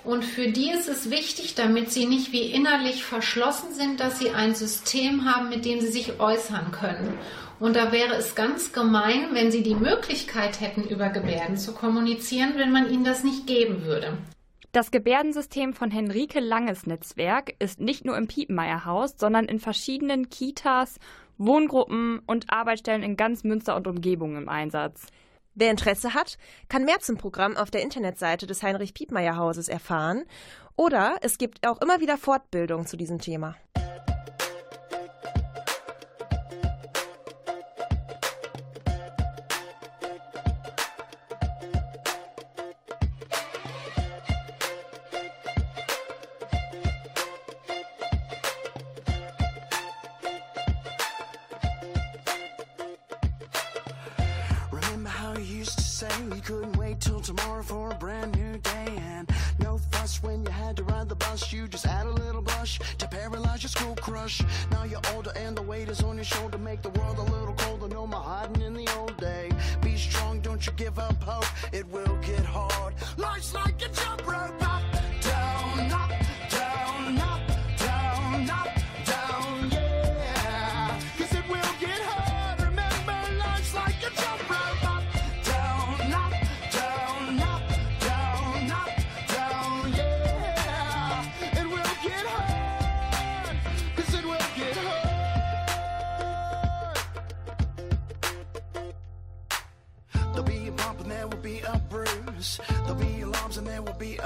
Und 0.04 0.24
für 0.24 0.48
die 0.48 0.72
ist 0.72 0.88
es 0.88 1.12
wichtig, 1.12 1.54
damit 1.54 1.92
sie 1.92 2.08
nicht 2.08 2.32
wie 2.32 2.50
innerlich 2.50 3.04
verschlossen 3.04 3.74
sind, 3.74 4.00
dass 4.00 4.18
sie 4.18 4.32
ein 4.32 4.56
System 4.56 5.26
haben, 5.26 5.50
mit 5.50 5.66
dem 5.66 5.82
sie 5.82 5.92
sich 5.92 6.20
äußern 6.20 6.72
können. 6.72 7.20
Und 7.60 7.76
da 7.76 7.92
wäre 7.92 8.16
es 8.16 8.36
ganz 8.36 8.72
gemein, 8.72 9.34
wenn 9.34 9.52
sie 9.52 9.64
die 9.64 9.76
Möglichkeit 9.76 10.62
hätten, 10.62 10.86
über 10.86 11.10
Gebärden 11.10 11.58
zu 11.58 11.74
kommunizieren, 11.74 12.54
wenn 12.56 12.72
man 12.72 12.90
ihnen 12.90 13.04
das 13.04 13.24
nicht 13.24 13.46
geben 13.46 13.84
würde. 13.84 14.18
Das 14.72 14.90
Gebärdensystem 14.90 15.74
von 15.74 15.92
Henrike 15.92 16.40
Langes 16.40 16.88
Netzwerk 16.88 17.56
ist 17.60 17.82
nicht 17.82 18.06
nur 18.06 18.18
im 18.18 18.28
Piepenmeierhaus, 18.28 19.16
sondern 19.18 19.46
in 19.46 19.60
verschiedenen 19.60 20.30
Kitas, 20.30 20.98
Wohngruppen 21.38 22.20
und 22.26 22.50
Arbeitsstellen 22.50 23.04
in 23.04 23.18
ganz 23.18 23.44
Münster 23.44 23.76
und 23.76 23.86
Umgebung 23.86 24.38
im 24.38 24.48
Einsatz. 24.48 25.08
Wer 25.56 25.72
Interesse 25.72 26.14
hat, 26.14 26.38
kann 26.70 26.86
mehr 26.86 27.00
zum 27.02 27.18
Programm 27.18 27.58
auf 27.58 27.70
der 27.70 27.82
Internetseite 27.82 28.48
des 28.48 28.64
Heinrich-Piepmeier-Hauses 28.64 29.68
erfahren. 29.68 30.24
Oder 30.78 31.18
es 31.22 31.38
gibt 31.38 31.68
auch 31.68 31.82
immer 31.82 32.00
wieder 32.00 32.18
Fortbildung 32.18 32.86
zu 32.86 32.96
diesem 32.96 33.20
Thema. 33.20 33.58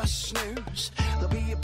Snooze. 0.07 0.91
There'll 0.97 1.27
be 1.29 1.51
a 1.51 1.57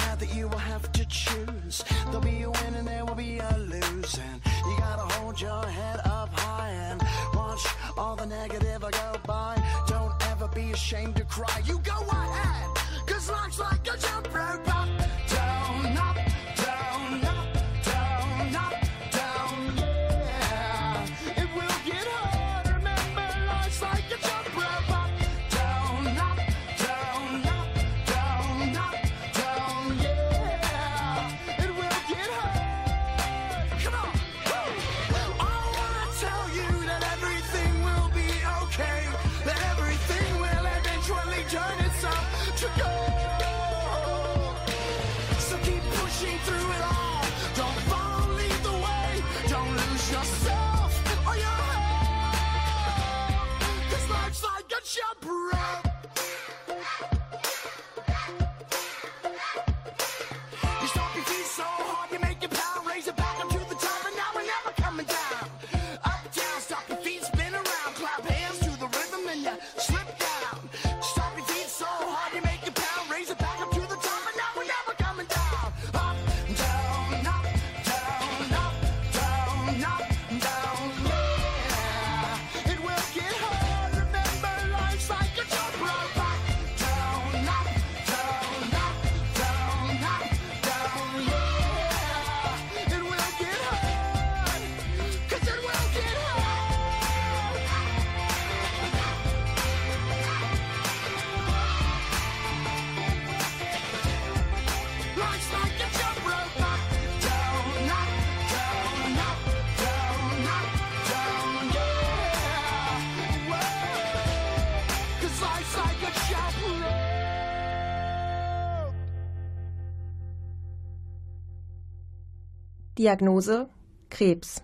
Diagnose 123.02 123.68
Krebs. 124.12 124.62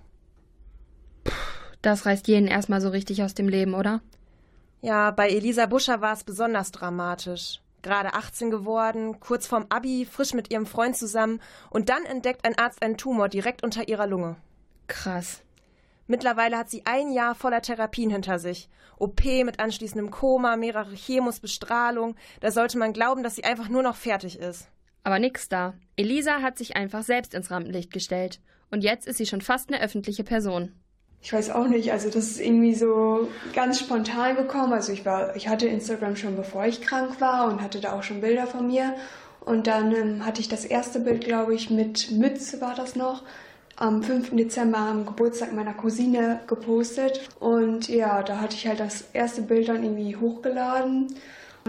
Das 1.82 2.06
reißt 2.06 2.28
jeden 2.28 2.48
erstmal 2.48 2.82
so 2.82 2.90
richtig 2.90 3.24
aus 3.24 3.34
dem 3.34 3.50
Leben, 3.50 3.74
oder? 3.74 4.02
Ja, 4.82 5.10
bei 5.10 5.30
Elisa 5.30 5.66
Buscher 5.66 6.02
war 6.02 6.14
es 6.14 6.24
besonders 6.24 6.72
dramatisch. 6.72 7.62
Gerade 7.82 8.14
18 8.14 8.52
geworden, 8.52 9.20
kurz 9.20 9.48
vorm 9.48 9.66
Abi, 9.70 10.06
frisch 10.06 10.36
mit 10.36 10.52
ihrem 10.52 10.68
Freund 10.68 10.96
zusammen 10.96 11.42
und 11.72 11.90
dann 11.90 12.06
entdeckt 12.06 12.46
ein 12.46 12.56
Arzt 12.60 12.84
einen 12.84 12.98
Tumor 12.98 13.28
direkt 13.28 13.64
unter 13.64 13.88
ihrer 13.88 14.06
Lunge. 14.06 14.36
Krass. 14.86 15.42
Mittlerweile 16.06 16.60
hat 16.60 16.70
sie 16.70 16.86
ein 16.86 17.12
Jahr 17.12 17.34
voller 17.34 17.64
Therapien 17.64 18.12
hinter 18.12 18.38
sich. 18.38 18.70
OP 19.00 19.26
mit 19.26 19.60
anschließendem 19.60 20.12
Koma, 20.12 20.58
mehrere 20.58 20.94
Chemos, 20.94 21.40
Bestrahlung. 21.40 22.16
Da 22.42 22.52
sollte 22.52 22.78
man 22.78 22.94
glauben, 22.94 23.24
dass 23.24 23.36
sie 23.36 23.46
einfach 23.46 23.68
nur 23.68 23.82
noch 23.82 23.96
fertig 23.96 24.38
ist. 24.38 24.70
Aber 25.08 25.20
nix 25.20 25.48
da. 25.48 25.74
Elisa 25.96 26.42
hat 26.42 26.58
sich 26.58 26.76
einfach 26.76 27.02
selbst 27.02 27.34
ins 27.34 27.50
Rampenlicht 27.50 27.94
gestellt. 27.94 28.42
Und 28.72 28.84
jetzt 28.84 29.08
ist 29.08 29.16
sie 29.16 29.26
schon 29.26 29.40
fast 29.40 29.72
eine 29.72 29.82
öffentliche 29.82 30.26
Person. 30.26 30.74
Ich 31.22 31.32
weiß 31.32 31.52
auch 31.52 31.70
nicht, 31.70 31.94
also 31.94 32.10
das 32.10 32.26
ist 32.26 32.42
irgendwie 32.42 32.76
so 32.76 33.30
ganz 33.54 33.80
spontan 33.80 34.36
gekommen. 34.36 34.74
Also 34.74 34.92
ich 34.92 35.06
war, 35.06 35.34
ich 35.38 35.48
hatte 35.48 35.66
Instagram 35.66 36.18
schon 36.18 36.36
bevor 36.36 36.66
ich 36.66 36.82
krank 36.82 37.22
war 37.22 37.48
und 37.50 37.62
hatte 37.62 37.80
da 37.80 37.94
auch 37.94 38.04
schon 38.04 38.20
Bilder 38.20 38.48
von 38.48 38.68
mir. 38.68 38.96
Und 39.40 39.68
dann 39.68 39.96
ähm, 39.96 40.26
hatte 40.26 40.42
ich 40.42 40.50
das 40.50 40.66
erste 40.66 41.00
Bild, 41.00 41.24
glaube 41.24 41.56
ich, 41.56 41.70
mit 41.70 42.12
Mütze 42.12 42.60
war 42.60 42.76
das 42.76 42.98
noch, 42.98 43.24
am 43.78 44.04
5. 44.04 44.32
Dezember 44.36 44.80
am 44.80 45.06
Geburtstag 45.06 45.54
meiner 45.54 45.74
Cousine 45.74 46.42
gepostet. 46.48 47.30
Und 47.40 47.88
ja, 47.88 48.24
da 48.24 48.42
hatte 48.42 48.58
ich 48.58 48.68
halt 48.68 48.82
das 48.82 49.06
erste 49.14 49.42
Bild 49.42 49.70
dann 49.70 49.84
irgendwie 49.84 50.18
hochgeladen. 50.18 51.16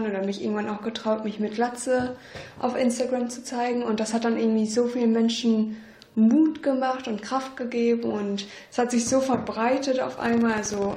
Dann 0.03 0.25
mich 0.25 0.41
irgendwann 0.41 0.69
auch 0.69 0.81
getraut, 0.81 1.23
mich 1.23 1.39
mit 1.39 1.55
Glatze 1.55 2.15
auf 2.59 2.77
Instagram 2.77 3.29
zu 3.29 3.43
zeigen. 3.43 3.83
Und 3.83 3.99
das 3.99 4.13
hat 4.13 4.25
dann 4.25 4.37
irgendwie 4.37 4.65
so 4.65 4.87
vielen 4.87 5.11
Menschen 5.11 5.77
Mut 6.15 6.63
gemacht 6.63 7.07
und 7.07 7.21
Kraft 7.21 7.57
gegeben 7.57 8.11
und 8.11 8.45
es 8.71 8.77
hat 8.77 8.91
sich 8.91 9.07
so 9.07 9.21
verbreitet 9.21 9.99
auf 9.99 10.19
einmal. 10.19 10.53
Also, 10.53 10.95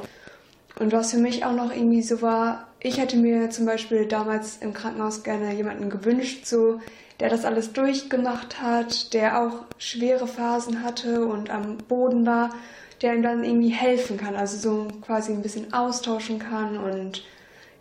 und 0.78 0.92
was 0.92 1.12
für 1.12 1.18
mich 1.18 1.44
auch 1.44 1.54
noch 1.54 1.72
irgendwie 1.74 2.02
so 2.02 2.22
war, 2.22 2.68
ich 2.80 2.98
hätte 2.98 3.16
mir 3.16 3.50
zum 3.50 3.66
Beispiel 3.66 4.06
damals 4.06 4.58
im 4.58 4.72
Krankenhaus 4.72 5.22
gerne 5.22 5.54
jemanden 5.54 5.90
gewünscht, 5.90 6.46
so, 6.46 6.80
der 7.20 7.28
das 7.28 7.44
alles 7.44 7.72
durchgemacht 7.72 8.60
hat, 8.60 9.12
der 9.12 9.40
auch 9.40 9.64
schwere 9.78 10.26
Phasen 10.26 10.82
hatte 10.82 11.24
und 11.26 11.50
am 11.50 11.78
Boden 11.78 12.26
war, 12.26 12.50
der 13.00 13.14
ihm 13.14 13.22
dann 13.22 13.44
irgendwie 13.44 13.68
helfen 13.68 14.16
kann, 14.16 14.34
also 14.34 14.56
so 14.56 14.88
quasi 15.02 15.32
ein 15.32 15.42
bisschen 15.42 15.72
austauschen 15.72 16.38
kann 16.38 16.78
und 16.78 17.22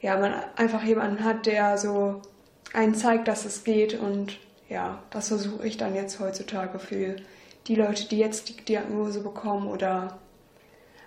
ja, 0.01 0.17
man 0.17 0.33
einfach 0.55 0.83
jemanden 0.83 1.23
hat, 1.23 1.45
der 1.45 1.77
so 1.77 2.21
einen 2.73 2.95
zeigt, 2.95 3.27
dass 3.27 3.45
es 3.45 3.63
geht 3.63 3.99
und 3.99 4.37
ja, 4.69 5.03
das 5.09 5.27
versuche 5.27 5.67
ich 5.67 5.77
dann 5.77 5.95
jetzt 5.95 6.19
heutzutage 6.19 6.79
für 6.79 7.17
die 7.67 7.75
Leute, 7.75 8.07
die 8.07 8.17
jetzt 8.17 8.49
die 8.49 8.65
Diagnose 8.65 9.21
bekommen 9.21 9.67
oder 9.67 10.17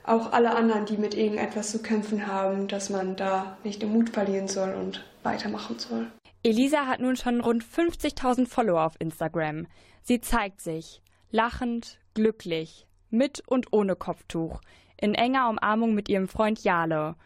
auch 0.04 0.32
alle 0.32 0.54
anderen, 0.54 0.84
die 0.84 0.98
mit 0.98 1.14
irgendetwas 1.14 1.70
zu 1.70 1.82
kämpfen 1.82 2.26
haben, 2.26 2.68
dass 2.68 2.90
man 2.90 3.16
da 3.16 3.56
nicht 3.64 3.80
den 3.80 3.92
Mut 3.92 4.10
verlieren 4.10 4.48
soll 4.48 4.74
und 4.74 5.04
weitermachen 5.22 5.78
soll. 5.78 6.06
Elisa 6.42 6.86
hat 6.86 7.00
nun 7.00 7.16
schon 7.16 7.40
rund 7.40 7.64
50.000 7.64 8.46
Follower 8.46 8.84
auf 8.84 8.96
Instagram. 8.98 9.66
Sie 10.02 10.20
zeigt 10.20 10.60
sich 10.60 11.00
lachend, 11.30 11.98
glücklich, 12.12 12.86
mit 13.10 13.42
und 13.46 13.72
ohne 13.72 13.96
Kopftuch, 13.96 14.60
in 15.00 15.14
enger 15.14 15.48
Umarmung 15.48 15.94
mit 15.94 16.08
ihrem 16.08 16.28
Freund 16.28 16.62
Jale, 16.62 17.16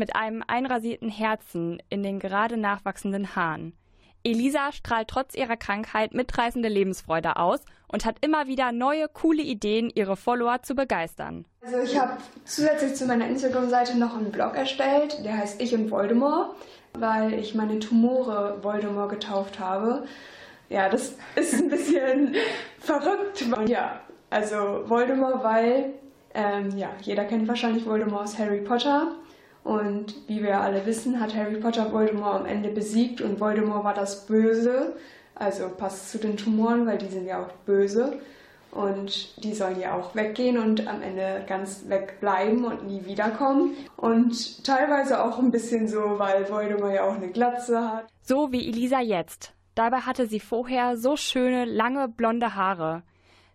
mit 0.00 0.16
einem 0.16 0.42
einrasierten 0.46 1.10
Herzen 1.10 1.80
in 1.90 2.02
den 2.02 2.18
gerade 2.18 2.56
nachwachsenden 2.56 3.36
Haaren. 3.36 3.74
Elisa 4.24 4.72
strahlt 4.72 5.08
trotz 5.08 5.34
ihrer 5.34 5.56
Krankheit 5.56 6.12
mitreißende 6.12 6.68
Lebensfreude 6.68 7.36
aus 7.36 7.60
und 7.86 8.04
hat 8.04 8.16
immer 8.20 8.46
wieder 8.46 8.72
neue, 8.72 9.08
coole 9.08 9.42
Ideen, 9.42 9.90
ihre 9.94 10.16
Follower 10.16 10.62
zu 10.62 10.74
begeistern. 10.74 11.44
Also 11.62 11.78
ich 11.78 11.98
habe 11.98 12.14
zusätzlich 12.44 12.94
zu 12.94 13.06
meiner 13.06 13.28
Instagram-Seite 13.28 13.98
noch 13.98 14.16
einen 14.16 14.32
Blog 14.32 14.56
erstellt, 14.56 15.24
der 15.24 15.36
heißt 15.36 15.60
Ich 15.60 15.74
und 15.74 15.90
Voldemort, 15.90 16.56
weil 16.94 17.34
ich 17.34 17.54
meine 17.54 17.78
Tumore 17.78 18.58
Voldemort 18.62 19.10
getauft 19.10 19.60
habe. 19.60 20.04
Ja, 20.68 20.88
das 20.88 21.14
ist 21.36 21.54
ein 21.54 21.68
bisschen 21.68 22.34
verrückt. 22.78 23.44
Ja, 23.66 24.00
also 24.30 24.84
Voldemort, 24.86 25.44
weil 25.44 25.92
ähm, 26.34 26.76
ja, 26.76 26.90
jeder 27.02 27.24
kennt 27.24 27.48
wahrscheinlich 27.48 27.84
Voldemort 27.84 28.24
aus 28.24 28.38
Harry 28.38 28.60
Potter. 28.60 29.14
Und 29.62 30.14
wie 30.26 30.42
wir 30.42 30.60
alle 30.60 30.86
wissen, 30.86 31.20
hat 31.20 31.34
Harry 31.34 31.56
Potter 31.56 31.92
Voldemort 31.92 32.40
am 32.40 32.46
Ende 32.46 32.70
besiegt 32.70 33.20
und 33.20 33.40
Voldemort 33.40 33.84
war 33.84 33.94
das 33.94 34.26
Böse. 34.26 34.96
Also 35.34 35.68
passt 35.68 36.10
zu 36.10 36.18
den 36.18 36.36
Tumoren, 36.36 36.86
weil 36.86 36.98
die 36.98 37.08
sind 37.08 37.26
ja 37.26 37.42
auch 37.42 37.52
böse. 37.66 38.20
Und 38.70 39.42
die 39.42 39.52
sollen 39.52 39.80
ja 39.80 39.94
auch 39.94 40.14
weggehen 40.14 40.56
und 40.56 40.86
am 40.86 41.02
Ende 41.02 41.44
ganz 41.46 41.88
wegbleiben 41.88 42.64
und 42.64 42.86
nie 42.86 43.04
wiederkommen. 43.04 43.76
Und 43.96 44.64
teilweise 44.64 45.24
auch 45.24 45.38
ein 45.38 45.50
bisschen 45.50 45.88
so, 45.88 46.18
weil 46.18 46.48
Voldemort 46.48 46.94
ja 46.94 47.04
auch 47.04 47.16
eine 47.16 47.28
Glatze 47.28 47.80
hat. 47.80 48.06
So 48.22 48.52
wie 48.52 48.68
Elisa 48.68 49.00
jetzt. 49.00 49.54
Dabei 49.74 49.98
hatte 49.98 50.26
sie 50.26 50.40
vorher 50.40 50.96
so 50.96 51.16
schöne, 51.16 51.64
lange 51.64 52.08
blonde 52.08 52.54
Haare. 52.54 53.02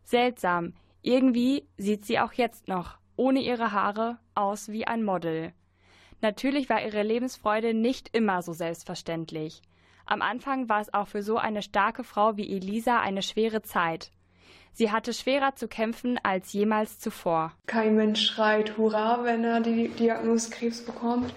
Seltsam. 0.03 0.73
Irgendwie 1.01 1.67
sieht 1.77 2.05
sie 2.05 2.19
auch 2.19 2.33
jetzt 2.33 2.67
noch, 2.67 2.97
ohne 3.15 3.39
ihre 3.39 3.71
Haare, 3.71 4.17
aus 4.33 4.69
wie 4.69 4.85
ein 4.87 5.03
Model. 5.03 5.53
Natürlich 6.25 6.69
war 6.71 6.83
ihre 6.83 7.03
Lebensfreude 7.03 7.75
nicht 7.75 8.17
immer 8.17 8.41
so 8.41 8.51
selbstverständlich. 8.51 9.61
Am 10.07 10.23
Anfang 10.23 10.69
war 10.69 10.81
es 10.81 10.91
auch 10.91 11.07
für 11.07 11.21
so 11.21 11.38
eine 11.38 11.61
starke 11.61 12.03
Frau 12.03 12.35
wie 12.35 12.51
Elisa 12.51 12.99
eine 12.99 13.21
schwere 13.21 13.61
Zeit. 13.61 14.09
Sie 14.73 14.91
hatte 14.91 15.13
schwerer 15.13 15.55
zu 15.55 15.67
kämpfen 15.67 16.19
als 16.23 16.51
jemals 16.51 16.97
zuvor. 16.97 17.51
Kein 17.67 17.95
Mensch 17.95 18.25
schreit 18.25 18.75
Hurra, 18.75 19.23
wenn 19.23 19.43
er 19.43 19.59
die 19.59 19.89
Diagnose 19.89 20.49
Krebs 20.49 20.83
bekommt. 20.83 21.31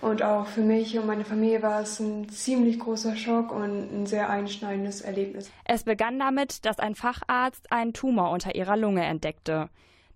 Und 0.00 0.24
auch 0.24 0.48
für 0.48 0.62
mich 0.62 0.98
und 0.98 1.06
meine 1.06 1.24
Familie 1.24 1.62
war 1.62 1.82
es 1.82 2.00
ein 2.00 2.28
ziemlich 2.28 2.80
großer 2.80 3.14
Schock 3.14 3.52
und 3.52 4.00
ein 4.00 4.06
sehr 4.06 4.30
einschneidendes 4.30 5.00
Erlebnis. 5.00 5.48
Es 5.64 5.84
begann 5.84 6.18
damit, 6.18 6.64
dass 6.64 6.80
ein 6.80 6.96
Facharzt 6.96 7.70
einen 7.70 7.92
Tumor 7.92 8.32
unter 8.32 8.56
ihrer 8.56 8.76
Lunge 8.76 9.04
entdeckte. 9.04 9.68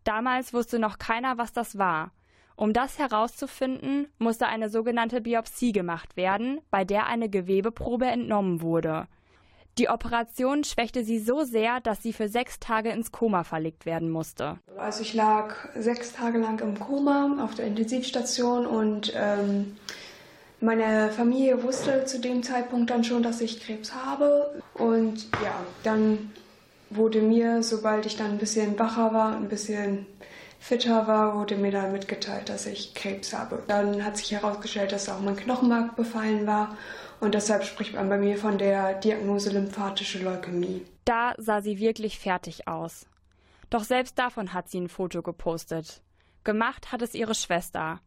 Damals 0.02 0.52
wusste 0.52 0.80
noch 0.80 0.98
keiner, 0.98 1.38
was 1.38 1.52
das 1.52 1.78
war. 1.78 2.10
Um 2.58 2.72
das 2.72 2.98
herauszufinden, 2.98 4.08
musste 4.18 4.48
eine 4.48 4.68
sogenannte 4.68 5.20
Biopsie 5.20 5.70
gemacht 5.70 6.16
werden, 6.16 6.60
bei 6.72 6.84
der 6.84 7.06
eine 7.06 7.28
Gewebeprobe 7.28 8.06
entnommen 8.06 8.62
wurde. 8.62 9.06
Die 9.78 9.88
Operation 9.88 10.64
schwächte 10.64 11.04
sie 11.04 11.20
so 11.20 11.44
sehr, 11.44 11.78
dass 11.80 12.02
sie 12.02 12.12
für 12.12 12.28
sechs 12.28 12.58
Tage 12.58 12.90
ins 12.90 13.12
Koma 13.12 13.44
verlegt 13.44 13.86
werden 13.86 14.10
musste. 14.10 14.58
Also 14.76 15.02
ich 15.02 15.14
lag 15.14 15.54
sechs 15.78 16.12
Tage 16.12 16.38
lang 16.38 16.58
im 16.58 16.76
Koma 16.80 17.44
auf 17.44 17.54
der 17.54 17.66
Intensivstation 17.66 18.66
und 18.66 19.12
ähm, 19.14 19.76
meine 20.60 21.12
Familie 21.12 21.62
wusste 21.62 22.06
zu 22.06 22.18
dem 22.18 22.42
Zeitpunkt 22.42 22.90
dann 22.90 23.04
schon, 23.04 23.22
dass 23.22 23.40
ich 23.40 23.60
Krebs 23.60 23.94
habe. 23.94 24.60
Und 24.74 25.28
ja, 25.44 25.54
dann 25.84 26.32
wurde 26.90 27.22
mir, 27.22 27.62
sobald 27.62 28.04
ich 28.04 28.16
dann 28.16 28.32
ein 28.32 28.38
bisschen 28.38 28.76
wacher 28.80 29.12
war 29.14 29.36
ein 29.36 29.48
bisschen 29.48 30.06
fitter 30.58 31.06
war, 31.06 31.34
wurde 31.36 31.56
mir 31.56 31.70
dann 31.70 31.92
mitgeteilt, 31.92 32.48
dass 32.48 32.66
ich 32.66 32.94
Krebs 32.94 33.32
habe. 33.32 33.62
Dann 33.66 34.04
hat 34.04 34.16
sich 34.16 34.32
herausgestellt, 34.32 34.92
dass 34.92 35.08
auch 35.08 35.20
mein 35.20 35.36
Knochenmark 35.36 35.96
befallen 35.96 36.46
war 36.46 36.76
und 37.20 37.34
deshalb 37.34 37.64
spricht 37.64 37.94
man 37.94 38.08
bei 38.08 38.18
mir 38.18 38.36
von 38.36 38.58
der 38.58 38.94
Diagnose 38.94 39.50
lymphatische 39.50 40.22
Leukämie. 40.22 40.84
Da 41.04 41.34
sah 41.36 41.60
sie 41.60 41.78
wirklich 41.78 42.18
fertig 42.18 42.68
aus. 42.68 43.06
Doch 43.70 43.84
selbst 43.84 44.18
davon 44.18 44.52
hat 44.52 44.68
sie 44.68 44.80
ein 44.80 44.88
Foto 44.88 45.22
gepostet. 45.22 46.02
Gemacht 46.44 46.92
hat 46.92 47.02
es 47.02 47.14
ihre 47.14 47.34
Schwester. 47.34 48.00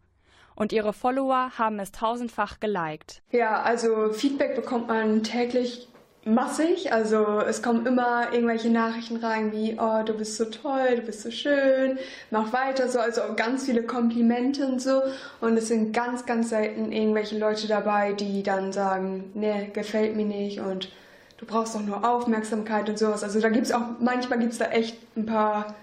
Und 0.56 0.74
ihre 0.74 0.94
Follower 0.94 1.52
haben 1.58 1.80
es 1.80 1.92
tausendfach 1.92 2.60
geliked. 2.60 3.22
Ja, 3.32 3.62
also 3.62 4.12
Feedback 4.12 4.56
bekommt 4.56 4.88
man 4.88 5.24
täglich 5.24 5.88
massig. 6.24 6.94
Also 6.94 7.40
es 7.40 7.62
kommen 7.62 7.86
immer 7.86 8.32
irgendwelche 8.34 8.70
Nachrichten 8.70 9.18
rein 9.18 9.52
wie, 9.52 9.78
oh, 9.80 10.04
du 10.04 10.14
bist 10.14 10.38
so 10.38 10.46
toll, 10.46 10.98
du 10.98 11.02
bist 11.02 11.22
so 11.22 11.32
schön, 11.32 11.98
mach 12.30 12.54
weiter 12.54 12.90
so. 12.90 13.00
Also 13.00 13.22
ganz 13.36 13.66
viele 13.66 13.84
Komplimente 13.84 14.66
und 14.66 14.82
so. 14.82 15.02
Und 15.40 15.58
es 15.58 15.68
sind 15.68 15.94
ganz, 15.94 16.26
ganz 16.26 16.50
selten 16.50 16.92
irgendwelche 16.92 17.38
Leute 17.38 17.68
dabei, 17.68 18.14
die 18.14 18.44
dann 18.44 18.72
sagen, 18.72 19.32
nee, 19.34 19.70
gefällt 19.74 20.16
mir 20.16 20.26
nicht 20.26 20.60
und 20.60 20.90
du 21.38 21.46
brauchst 21.46 21.76
doch 21.76 21.82
nur 21.82 22.08
Aufmerksamkeit 22.08 22.88
und 22.90 23.00
sowas. 23.00 23.24
Also 23.24 23.40
da 23.40 23.50
gibt's 23.50 23.72
auch, 23.72 23.82
manchmal 24.00 24.40
gibt's 24.40 24.60
da 24.60 24.66
echt 24.66 24.98
ein 25.18 25.26
paar 25.26 25.76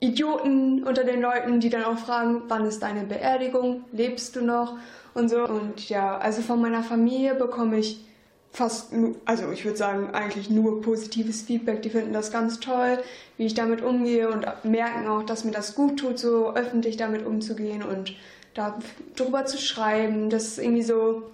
Idioten 0.00 0.84
unter 0.84 1.04
den 1.04 1.20
Leuten, 1.20 1.60
die 1.60 1.70
dann 1.70 1.84
auch 1.84 1.98
fragen, 1.98 2.42
wann 2.48 2.66
ist 2.66 2.82
deine 2.82 3.04
Beerdigung, 3.04 3.84
lebst 3.92 4.36
du 4.36 4.42
noch 4.42 4.76
und 5.12 5.28
so. 5.28 5.44
Und 5.44 5.88
ja, 5.88 6.18
also 6.18 6.42
von 6.42 6.60
meiner 6.60 6.82
Familie 6.82 7.34
bekomme 7.34 7.78
ich 7.78 8.04
fast, 8.54 8.92
also 9.24 9.50
ich 9.50 9.64
würde 9.64 9.76
sagen, 9.76 10.14
eigentlich 10.14 10.48
nur 10.48 10.80
positives 10.80 11.42
Feedback. 11.42 11.82
Die 11.82 11.90
finden 11.90 12.12
das 12.12 12.30
ganz 12.30 12.60
toll, 12.60 13.02
wie 13.36 13.46
ich 13.46 13.54
damit 13.54 13.82
umgehe 13.82 14.30
und 14.30 14.46
merken 14.64 15.08
auch, 15.08 15.24
dass 15.24 15.44
mir 15.44 15.50
das 15.50 15.74
gut 15.74 15.98
tut, 15.98 16.18
so 16.18 16.54
öffentlich 16.54 16.96
damit 16.96 17.26
umzugehen 17.26 17.82
und 17.82 18.14
darüber 18.54 19.44
zu 19.44 19.58
schreiben. 19.58 20.30
Das 20.30 20.44
ist 20.44 20.58
irgendwie 20.58 20.84
so, 20.84 21.30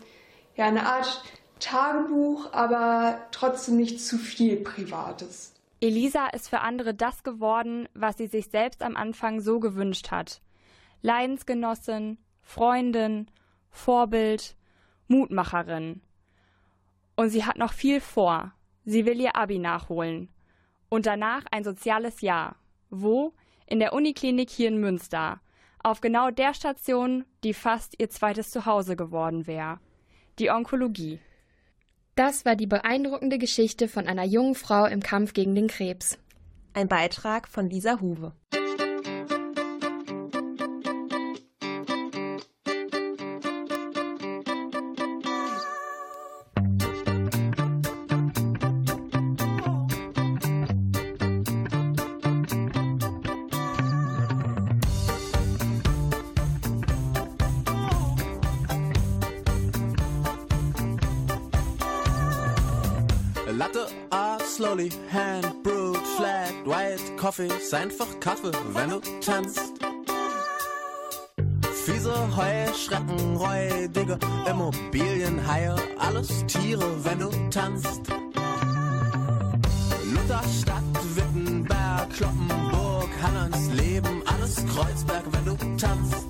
ja, 0.56 0.64
eine 0.64 0.86
Art 0.86 1.22
Tagebuch, 1.60 2.52
aber 2.52 3.20
trotzdem 3.32 3.76
nicht 3.76 4.00
zu 4.00 4.16
viel 4.16 4.56
Privates. 4.56 5.52
Elisa 5.82 6.26
ist 6.28 6.48
für 6.48 6.60
andere 6.60 6.94
das 6.94 7.22
geworden, 7.22 7.86
was 7.92 8.16
sie 8.16 8.28
sich 8.28 8.48
selbst 8.48 8.82
am 8.82 8.96
Anfang 8.96 9.40
so 9.40 9.60
gewünscht 9.60 10.10
hat. 10.10 10.40
Leidensgenossin, 11.02 12.16
Freundin, 12.40 13.26
Vorbild, 13.70 14.56
Mutmacherin. 15.08 16.00
Und 17.20 17.28
sie 17.28 17.44
hat 17.44 17.58
noch 17.58 17.74
viel 17.74 18.00
vor. 18.00 18.54
Sie 18.86 19.04
will 19.04 19.20
ihr 19.20 19.36
Abi 19.36 19.58
nachholen. 19.58 20.30
Und 20.88 21.04
danach 21.04 21.44
ein 21.50 21.64
soziales 21.64 22.22
Jahr. 22.22 22.56
Wo? 22.88 23.34
In 23.66 23.78
der 23.78 23.92
Uniklinik 23.92 24.48
hier 24.48 24.68
in 24.68 24.78
Münster. 24.78 25.42
Auf 25.82 26.00
genau 26.00 26.30
der 26.30 26.54
Station, 26.54 27.26
die 27.44 27.52
fast 27.52 27.94
ihr 27.98 28.08
zweites 28.08 28.50
Zuhause 28.50 28.96
geworden 28.96 29.46
wäre. 29.46 29.80
Die 30.38 30.50
Onkologie. 30.50 31.20
Das 32.14 32.46
war 32.46 32.56
die 32.56 32.66
beeindruckende 32.66 33.36
Geschichte 33.36 33.86
von 33.86 34.06
einer 34.06 34.24
jungen 34.24 34.54
Frau 34.54 34.86
im 34.86 35.00
Kampf 35.00 35.34
gegen 35.34 35.54
den 35.54 35.68
Krebs. 35.68 36.18
Ein 36.72 36.88
Beitrag 36.88 37.48
von 37.48 37.68
Lisa 37.68 38.00
Huwe. 38.00 38.32
Coffee, 67.30 67.46
ist 67.46 67.72
einfach 67.72 68.08
Kaffee, 68.18 68.50
wenn 68.72 68.90
du 68.90 68.98
tanzt. 69.20 69.70
Fiese 71.84 72.12
Heuschrecken, 72.36 73.36
räudige 73.36 74.18
Immobilienhaie, 74.50 75.76
alles 75.96 76.44
Tiere, 76.48 77.04
wenn 77.04 77.20
du 77.20 77.30
tanzt. 77.50 78.00
Lutherstadt, 80.12 80.82
Wittenberg, 81.14 82.10
Kloppenburg, 82.16 83.10
Hannes 83.22 83.68
Leben, 83.74 84.22
alles 84.26 84.56
Kreuzberg, 84.74 85.22
wenn 85.30 85.44
du 85.44 85.56
tanzt. 85.76 86.26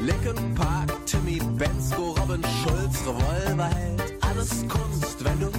Linkin 0.00 0.54
Park, 0.54 0.90
Timmy 1.04 1.38
Bensko, 1.58 2.14
Robin 2.18 2.42
Schulz, 2.62 3.02
Revolverheld, 3.06 4.14
alles 4.22 4.66
Kunst, 4.68 5.22
wenn 5.22 5.40
du 5.40 5.55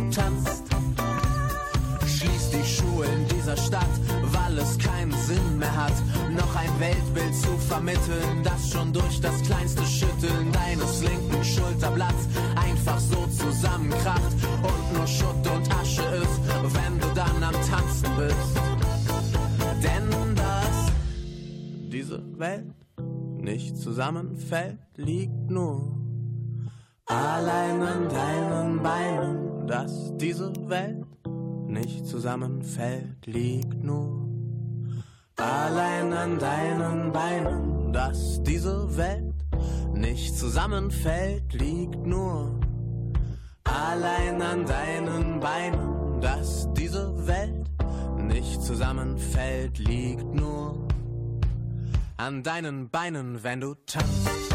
Weltbild 6.79 7.35
zu 7.35 7.57
vermitteln, 7.57 8.43
das 8.43 8.69
schon 8.71 8.93
durch 8.93 9.19
das 9.19 9.41
kleinste 9.43 9.83
Schütteln 9.85 10.51
deines 10.51 11.01
linken 11.01 11.43
Schulterblatts 11.43 12.27
einfach 12.55 12.99
so 12.99 13.25
zusammenkracht 13.27 14.35
und 14.61 14.97
nur 14.97 15.07
Schutt 15.07 15.47
und 15.55 15.75
Asche 15.75 16.03
ist, 16.03 16.41
wenn 16.75 16.99
du 16.99 17.07
dann 17.15 17.43
am 17.43 17.53
Tanzen 17.53 18.09
bist. 18.17 18.61
Denn 19.83 20.35
dass 20.35 20.91
diese 21.91 22.21
Welt 22.37 22.75
nicht 23.37 23.77
zusammenfällt, 23.77 24.77
liegt 24.95 25.49
nur 25.49 25.97
allein 27.05 27.81
an 27.81 28.09
deinen 28.09 28.83
Beinen. 28.83 29.67
Dass 29.67 30.15
diese 30.17 30.53
Welt 30.67 31.05
nicht 31.67 32.05
zusammenfällt, 32.05 33.25
liegt 33.25 33.83
nur 33.83 34.26
allein 35.38 36.13
an 36.13 36.39
deinen 36.39 37.12
Beinen. 37.12 37.93
Dass 37.93 38.41
diese 38.43 38.97
Welt 38.97 39.36
nicht 39.93 40.38
zusammenfällt, 40.38 41.54
liegt 41.54 42.06
nur 42.06 42.60
allein 43.63 44.41
an 44.41 44.65
deinen 44.65 45.39
Beinen. 45.39 46.21
Dass 46.21 46.67
diese 46.73 47.28
Welt 47.28 47.69
nicht 48.17 48.62
zusammenfällt, 48.62 49.78
liegt 49.80 50.34
nur 50.34 50.88
an 52.17 52.43
deinen 52.43 52.89
Beinen, 52.89 53.43
wenn 53.43 53.62
du 53.62 53.76
tanzt. 53.86 54.46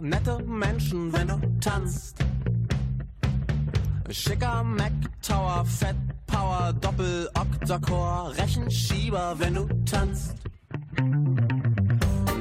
nette 0.00 0.38
Menschen, 0.44 1.12
wenn 1.12 1.28
du 1.28 1.40
tanzt. 1.60 2.18
Schicker 4.10 4.64
Mac 4.64 4.92
Tower, 5.22 5.64
Fat 5.64 5.96
Power, 6.26 6.72
Doppel 6.80 7.28
Octacore, 7.34 8.36
Rechenschieber, 8.36 9.34
wenn 9.38 9.54
du 9.54 9.68
tanzt. 9.84 10.34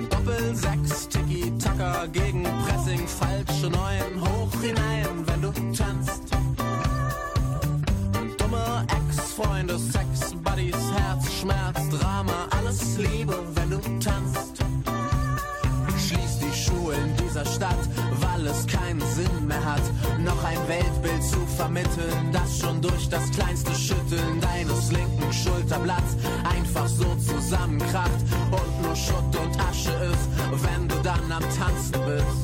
Doppel 0.09 0.55
6 0.55 1.09
Tiki 1.09 1.51
Tucker 1.57 2.07
gegen 2.09 2.43
Pressing, 2.43 3.07
falsche 3.07 3.69
9. 3.69 4.16
vermitteln, 21.57 22.31
das 22.31 22.59
schon 22.59 22.79
durch 22.81 23.09
das 23.09 23.31
kleinste 23.31 23.73
Schütteln 23.73 24.39
deines 24.39 24.91
linken 24.91 25.33
Schulterblatts 25.33 26.15
einfach 26.43 26.87
so 26.87 27.15
zusammenkracht 27.15 28.21
und 28.51 28.83
nur 28.83 28.95
Schutt 28.95 29.35
und 29.35 29.59
Asche 29.59 29.91
ist, 29.91 30.29
wenn 30.63 30.87
du 30.87 30.95
dann 31.01 31.31
am 31.31 31.41
Tanzen 31.41 31.99
bist. 32.05 32.43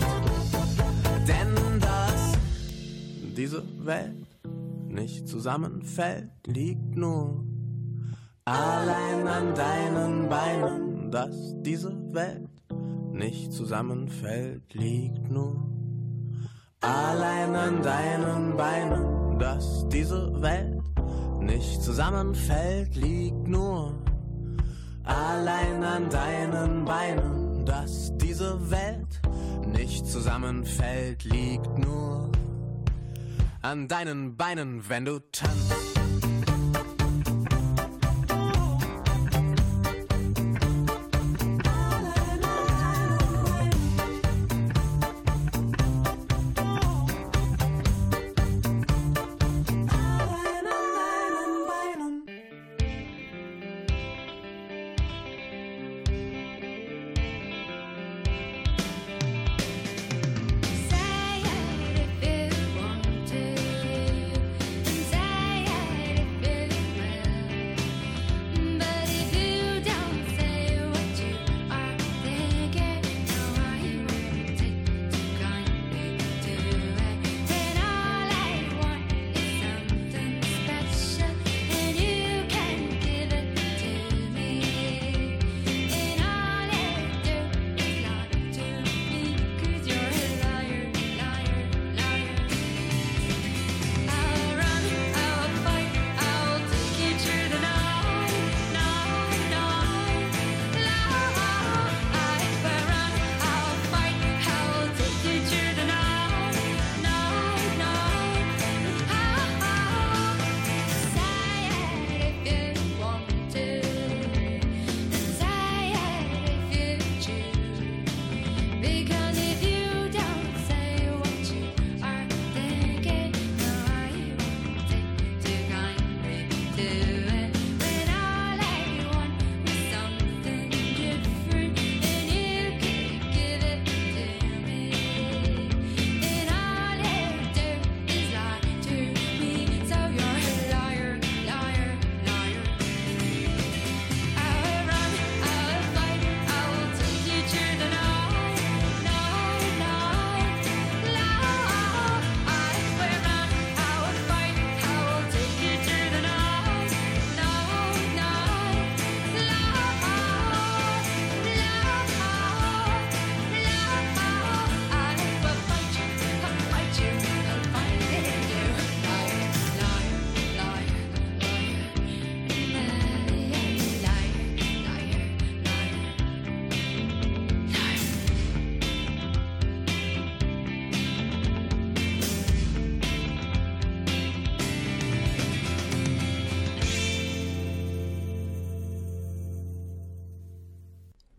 Denn 1.28 1.80
dass 1.80 2.38
diese 3.38 3.64
Welt 3.86 4.28
nicht 4.88 5.28
zusammenfällt, 5.28 6.32
liegt 6.48 6.96
nur 6.96 7.46
allein 8.46 9.28
an 9.28 9.54
deinen 9.54 10.28
Beinen, 10.28 11.12
dass 11.12 11.36
diese 11.62 11.94
Welt 12.14 12.50
nicht 13.12 13.54
zusammenfällt, 13.54 14.74
liegt 14.74 15.30
nur 15.30 15.73
allein 16.84 17.56
an 17.56 17.82
deinen 17.82 18.58
Beinen, 18.58 19.40
dass 19.40 19.88
diese 19.90 20.42
Welt 20.42 20.84
nicht 21.40 21.82
zusammenfällt, 21.82 22.96
liegt 22.96 23.48
nur 23.48 23.94
allein 25.04 25.84
an 25.84 26.10
deinen 26.10 26.86
Beinen, 26.86 27.66
dass 27.66 28.16
diese 28.18 28.70
Welt 28.70 29.22
nicht 29.66 30.06
zusammenfällt, 30.06 31.24
liegt 31.24 31.78
nur 31.78 32.32
an 33.62 33.88
deinen 33.88 34.36
Beinen, 34.36 34.88
wenn 34.90 35.06
du 35.06 35.20
tanzt. 35.32 35.93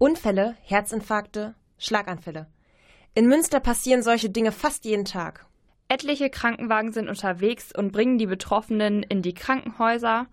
Unfälle, 0.04 0.54
Herzinfarkte, 0.60 1.54
Schlaganfälle. 1.78 2.46
In 3.14 3.26
Münster 3.26 3.58
passieren 3.58 4.02
solche 4.02 4.28
Dinge 4.28 4.52
fast 4.52 4.84
jeden 4.84 5.06
Tag. 5.06 5.46
Etliche 5.88 6.28
Krankenwagen 6.28 6.92
sind 6.92 7.08
unterwegs 7.08 7.72
und 7.74 7.90
bringen 7.90 8.18
die 8.18 8.26
Betroffenen 8.26 9.02
in 9.02 9.22
die 9.22 9.32
Krankenhäuser, 9.32 10.26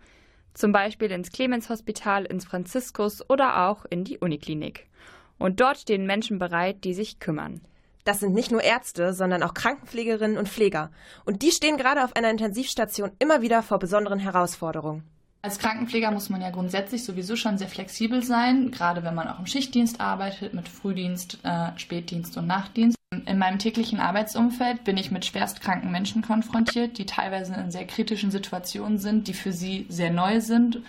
zum 0.54 0.74
Beispiel 0.74 1.10
ins 1.12 1.32
Clemens-Hospital, 1.32 2.26
ins 2.26 2.44
Franziskus 2.44 3.30
oder 3.30 3.70
auch 3.70 3.86
in 3.90 4.04
die 4.04 4.18
Uniklinik. 4.18 4.90
Und 5.38 5.62
dort 5.62 5.78
stehen 5.78 6.06
Menschen 6.06 6.38
bereit, 6.38 6.84
die 6.84 6.94
sich 6.94 7.22
kümmern. 7.22 7.62
Das 8.04 8.20
sind 8.20 8.34
nicht 8.34 8.52
nur 8.52 8.64
Ärzte, 8.64 9.14
sondern 9.14 9.42
auch 9.42 9.54
Krankenpflegerinnen 9.54 10.38
und 10.38 10.50
Pfleger. 10.50 10.92
Und 11.24 11.44
die 11.44 11.52
stehen 11.52 11.78
gerade 11.78 12.04
auf 12.04 12.18
einer 12.18 12.30
Intensivstation 12.30 13.12
immer 13.20 13.42
wieder 13.42 13.64
vor 13.64 13.80
besonderen 13.80 14.20
Herausforderungen. 14.20 15.08
Als 15.44 15.58
Krankenpfleger 15.58 16.12
muss 16.12 16.30
man 16.30 16.42
ja 16.42 16.52
grundsätzlich 16.52 17.04
sowieso 17.04 17.36
schon 17.36 17.58
sehr 17.58 17.68
flexibel 17.68 18.22
sein, 18.22 18.70
gerade 18.70 19.04
wenn 19.04 19.16
man 19.16 19.28
auch 19.28 19.40
im 19.40 19.48
Schichtdienst 19.48 20.00
arbeitet, 20.00 20.54
mit 20.54 20.70
Frühdienst, 20.70 21.40
äh, 21.44 21.70
Spätdienst 21.78 22.38
und 22.38 22.46
Nachtdienst. 22.46 22.96
In 23.26 23.40
meinem 23.40 23.58
täglichen 23.58 24.00
Arbeitsumfeld 24.00 24.84
bin 24.84 24.98
ich 24.98 25.12
mit 25.12 25.26
schwerstkranken 25.26 25.92
Menschen 25.92 26.22
konfrontiert, 26.22 26.98
die 26.98 27.08
teilweise 27.08 27.56
in 27.56 27.72
sehr 27.72 27.86
kritischen 27.86 28.30
Situationen 28.30 29.00
sind, 29.00 29.28
die 29.28 29.34
für 29.34 29.52
sie 29.52 29.86
sehr 29.90 30.12
neu 30.12 30.42
sind 30.42 30.80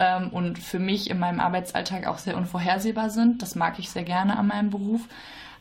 ähm, 0.00 0.28
und 0.30 0.58
für 0.58 0.80
mich 0.80 1.08
in 1.08 1.18
meinem 1.18 1.38
Arbeitsalltag 1.38 2.06
auch 2.06 2.18
sehr 2.18 2.36
unvorhersehbar 2.36 3.10
sind. 3.10 3.42
Das 3.42 3.54
mag 3.54 3.78
ich 3.78 3.90
sehr 3.90 4.04
gerne 4.04 4.36
an 4.36 4.48
meinem 4.48 4.70
Beruf. 4.70 5.02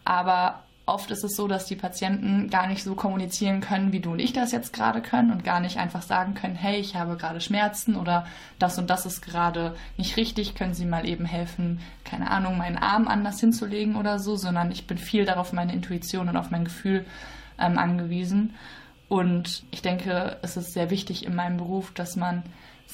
Aber 0.03 0.63
Oft 0.89 1.11
ist 1.11 1.23
es 1.23 1.35
so, 1.35 1.47
dass 1.47 1.65
die 1.65 1.75
Patienten 1.75 2.49
gar 2.49 2.65
nicht 2.65 2.83
so 2.83 2.95
kommunizieren 2.95 3.61
können, 3.61 3.91
wie 3.91 3.99
du 3.99 4.11
und 4.11 4.19
ich 4.19 4.33
das 4.33 4.51
jetzt 4.51 4.73
gerade 4.73 5.03
können 5.03 5.31
und 5.31 5.43
gar 5.43 5.59
nicht 5.59 5.77
einfach 5.77 6.01
sagen 6.01 6.33
können, 6.33 6.55
hey, 6.55 6.79
ich 6.79 6.95
habe 6.95 7.15
gerade 7.15 7.41
Schmerzen 7.41 7.95
oder 7.95 8.25
das 8.57 8.79
und 8.79 8.89
das 8.89 9.05
ist 9.05 9.21
gerade 9.21 9.75
nicht 9.97 10.17
richtig, 10.17 10.55
können 10.55 10.73
Sie 10.73 10.85
mal 10.85 11.07
eben 11.07 11.25
helfen, 11.25 11.79
keine 12.03 12.31
Ahnung, 12.31 12.57
meinen 12.57 12.77
Arm 12.77 13.07
anders 13.07 13.39
hinzulegen 13.39 13.97
oder 13.97 14.17
so, 14.17 14.35
sondern 14.35 14.71
ich 14.71 14.87
bin 14.87 14.97
viel 14.97 15.25
darauf 15.25 15.53
meine 15.53 15.73
Intuition 15.73 16.27
und 16.27 16.37
auf 16.37 16.49
mein 16.49 16.65
Gefühl 16.65 17.05
ähm, 17.59 17.77
angewiesen. 17.77 18.55
Und 19.09 19.65
ich 19.69 19.83
denke, 19.83 20.37
es 20.41 20.57
ist 20.57 20.73
sehr 20.73 20.89
wichtig 20.89 21.23
in 21.23 21.35
meinem 21.35 21.57
Beruf, 21.57 21.91
dass 21.91 22.15
man 22.15 22.41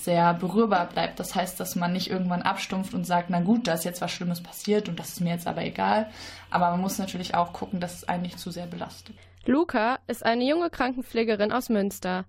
sehr 0.05 0.33
berührbar 0.33 0.87
bleibt. 0.87 1.19
Das 1.19 1.35
heißt, 1.35 1.59
dass 1.59 1.75
man 1.75 1.93
nicht 1.93 2.09
irgendwann 2.09 2.41
abstumpft 2.41 2.93
und 2.93 3.05
sagt, 3.05 3.29
na 3.29 3.41
gut, 3.41 3.67
da 3.67 3.73
ist 3.73 3.83
jetzt 3.83 4.01
was 4.01 4.11
Schlimmes 4.11 4.41
passiert 4.41 4.87
und 4.87 4.99
das 4.99 5.09
ist 5.09 5.21
mir 5.21 5.31
jetzt 5.31 5.47
aber 5.47 5.63
egal. 5.63 6.09
Aber 6.49 6.71
man 6.71 6.81
muss 6.81 6.97
natürlich 6.97 7.35
auch 7.35 7.51
gucken, 7.51 7.79
dass 7.79 7.95
es 7.95 8.07
einen 8.07 8.23
nicht 8.23 8.39
zu 8.39 8.51
sehr 8.51 8.67
belastet. 8.67 9.15
Luca 9.45 9.99
ist 10.07 10.25
eine 10.25 10.43
junge 10.43 10.69
Krankenpflegerin 10.69 11.51
aus 11.51 11.69
Münster. 11.69 12.25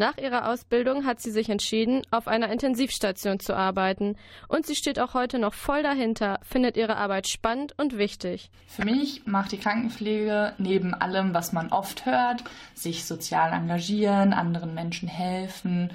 Nach 0.00 0.16
ihrer 0.16 0.48
Ausbildung 0.48 1.04
hat 1.04 1.20
sie 1.20 1.32
sich 1.32 1.50
entschieden, 1.50 2.02
auf 2.12 2.28
einer 2.28 2.52
Intensivstation 2.52 3.40
zu 3.40 3.56
arbeiten. 3.56 4.14
Und 4.46 4.64
sie 4.64 4.76
steht 4.76 5.00
auch 5.00 5.12
heute 5.12 5.40
noch 5.40 5.54
voll 5.54 5.82
dahinter, 5.82 6.38
findet 6.42 6.76
ihre 6.76 6.96
Arbeit 6.96 7.26
spannend 7.26 7.74
und 7.78 7.98
wichtig. 7.98 8.48
Für 8.68 8.84
mich 8.84 9.26
macht 9.26 9.50
die 9.50 9.58
Krankenpflege 9.58 10.52
neben 10.58 10.94
allem, 10.94 11.34
was 11.34 11.52
man 11.52 11.70
oft 11.72 12.06
hört, 12.06 12.44
sich 12.74 13.06
sozial 13.06 13.52
engagieren, 13.52 14.32
anderen 14.32 14.72
Menschen 14.72 15.08
helfen, 15.08 15.90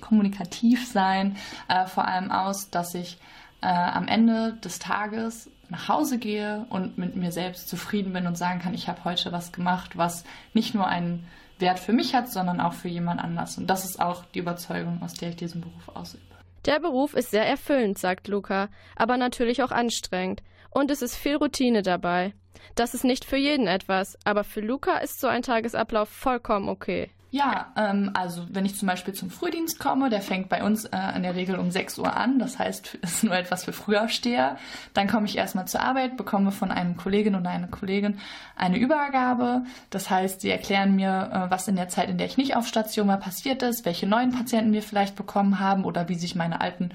kommunikativ 0.00 0.86
sein, 0.90 1.36
äh, 1.68 1.86
vor 1.86 2.06
allem 2.06 2.30
aus, 2.30 2.70
dass 2.70 2.94
ich 2.94 3.18
äh, 3.62 3.66
am 3.66 4.08
Ende 4.08 4.54
des 4.64 4.78
Tages 4.78 5.50
nach 5.68 5.88
Hause 5.88 6.18
gehe 6.18 6.66
und 6.70 6.98
mit 6.98 7.16
mir 7.16 7.32
selbst 7.32 7.68
zufrieden 7.68 8.12
bin 8.12 8.26
und 8.26 8.38
sagen 8.38 8.60
kann, 8.60 8.74
ich 8.74 8.88
habe 8.88 9.04
heute 9.04 9.32
was 9.32 9.52
gemacht, 9.52 9.96
was 9.96 10.24
nicht 10.54 10.74
nur 10.74 10.86
einen 10.86 11.26
Wert 11.58 11.78
für 11.78 11.92
mich 11.92 12.14
hat, 12.14 12.30
sondern 12.30 12.60
auch 12.60 12.74
für 12.74 12.88
jemand 12.88 13.20
anders. 13.20 13.58
Und 13.58 13.68
das 13.68 13.84
ist 13.84 14.00
auch 14.00 14.24
die 14.26 14.40
Überzeugung, 14.40 15.02
aus 15.02 15.14
der 15.14 15.30
ich 15.30 15.36
diesen 15.36 15.62
Beruf 15.62 15.88
ausübe. 15.88 16.22
Der 16.66 16.80
Beruf 16.80 17.14
ist 17.14 17.30
sehr 17.30 17.46
erfüllend, 17.46 17.98
sagt 17.98 18.28
Luca, 18.28 18.68
aber 18.94 19.16
natürlich 19.16 19.62
auch 19.62 19.70
anstrengend. 19.70 20.42
Und 20.70 20.90
es 20.90 21.00
ist 21.00 21.16
viel 21.16 21.36
Routine 21.36 21.82
dabei. 21.82 22.34
Das 22.74 22.92
ist 22.92 23.04
nicht 23.04 23.24
für 23.24 23.36
jeden 23.36 23.66
etwas, 23.66 24.18
aber 24.24 24.44
für 24.44 24.60
Luca 24.60 24.98
ist 24.98 25.20
so 25.20 25.28
ein 25.28 25.42
Tagesablauf 25.42 26.08
vollkommen 26.08 26.68
okay. 26.68 27.10
Ja, 27.36 27.66
ähm, 27.76 28.12
also 28.14 28.46
wenn 28.48 28.64
ich 28.64 28.76
zum 28.76 28.88
Beispiel 28.88 29.12
zum 29.12 29.28
Frühdienst 29.28 29.78
komme, 29.78 30.08
der 30.08 30.22
fängt 30.22 30.48
bei 30.48 30.64
uns 30.64 30.86
äh, 30.86 30.96
in 31.16 31.22
der 31.22 31.34
Regel 31.34 31.58
um 31.58 31.70
6 31.70 31.98
Uhr 31.98 32.16
an, 32.16 32.38
das 32.38 32.58
heißt, 32.58 32.94
ist 33.02 33.24
nur 33.24 33.34
etwas 33.36 33.66
für 33.66 33.74
Frühaufsteher. 33.74 34.56
Dann 34.94 35.06
komme 35.06 35.26
ich 35.26 35.36
erstmal 35.36 35.68
zur 35.68 35.82
Arbeit, 35.82 36.16
bekomme 36.16 36.50
von 36.50 36.70
einem 36.70 36.96
Kollegin 36.96 37.34
oder 37.34 37.50
einer 37.50 37.66
Kollegin 37.66 38.20
eine 38.56 38.78
Übergabe. 38.78 39.64
Das 39.90 40.08
heißt, 40.08 40.40
sie 40.40 40.50
erklären 40.50 40.96
mir, 40.96 41.30
äh, 41.30 41.50
was 41.50 41.68
in 41.68 41.76
der 41.76 41.90
Zeit, 41.90 42.08
in 42.08 42.16
der 42.16 42.26
ich 42.26 42.38
nicht 42.38 42.56
auf 42.56 42.66
Station 42.66 43.08
war, 43.08 43.18
passiert 43.18 43.62
ist, 43.62 43.84
welche 43.84 44.06
neuen 44.06 44.32
Patienten 44.32 44.72
wir 44.72 44.82
vielleicht 44.82 45.14
bekommen 45.14 45.60
haben 45.60 45.84
oder 45.84 46.08
wie 46.08 46.14
sich 46.14 46.36
meine 46.36 46.62
alten 46.62 46.88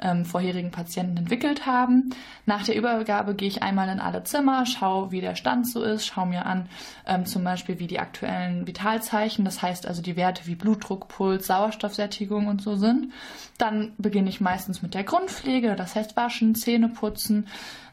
ähm, 0.00 0.24
vorherigen 0.24 0.72
Patienten 0.72 1.18
entwickelt 1.18 1.66
haben. 1.66 2.10
Nach 2.46 2.64
der 2.64 2.74
Übergabe 2.74 3.36
gehe 3.36 3.46
ich 3.46 3.62
einmal 3.62 3.88
in 3.90 4.00
alle 4.00 4.24
Zimmer, 4.24 4.66
schaue, 4.66 5.12
wie 5.12 5.20
der 5.20 5.36
Stand 5.36 5.70
so 5.70 5.84
ist, 5.84 6.04
schaue 6.04 6.26
mir 6.26 6.46
an, 6.46 6.68
ähm, 7.06 7.26
zum 7.26 7.44
Beispiel 7.44 7.78
wie 7.78 7.86
die 7.86 8.00
aktuellen 8.00 8.66
Vitalzeichen, 8.66 9.44
das 9.44 9.62
heißt 9.62 9.83
also 9.86 10.02
die 10.02 10.16
Werte 10.16 10.46
wie 10.46 10.54
Blutdruck, 10.54 11.08
Puls, 11.08 11.46
Sauerstoffsättigung 11.46 12.46
und 12.46 12.62
so 12.62 12.76
sind. 12.76 13.12
Dann 13.58 13.92
beginne 13.98 14.28
ich 14.28 14.40
meistens 14.40 14.82
mit 14.82 14.94
der 14.94 15.04
Grundpflege, 15.04 15.76
das 15.76 15.94
heißt 15.94 16.16
waschen, 16.16 16.54
Zähne 16.54 16.88
putzen, 16.88 17.46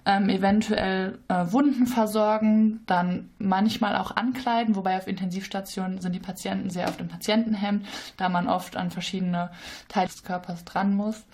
ähm, 0.06 0.30
eventuell 0.30 1.20
äh, 1.28 1.46
Wunden 1.52 1.86
versorgen, 1.86 2.82
dann 2.88 3.30
manchmal 3.38 3.96
auch 3.96 4.16
ankleiden, 4.16 4.76
wobei 4.76 4.98
auf 4.98 5.08
Intensivstationen 5.08 6.02
sind 6.02 6.14
die 6.14 6.20
Patienten 6.20 6.70
sehr 6.70 6.88
oft 6.88 7.00
im 7.00 7.08
Patientenhemd, 7.08 7.86
da 8.18 8.30
man 8.30 8.48
oft 8.48 8.78
an 8.78 8.90
verschiedene 8.90 9.52
Teile 9.90 10.08
des 10.08 10.24
Körpers 10.24 10.66
dran 10.66 10.96
muss. 10.96 11.26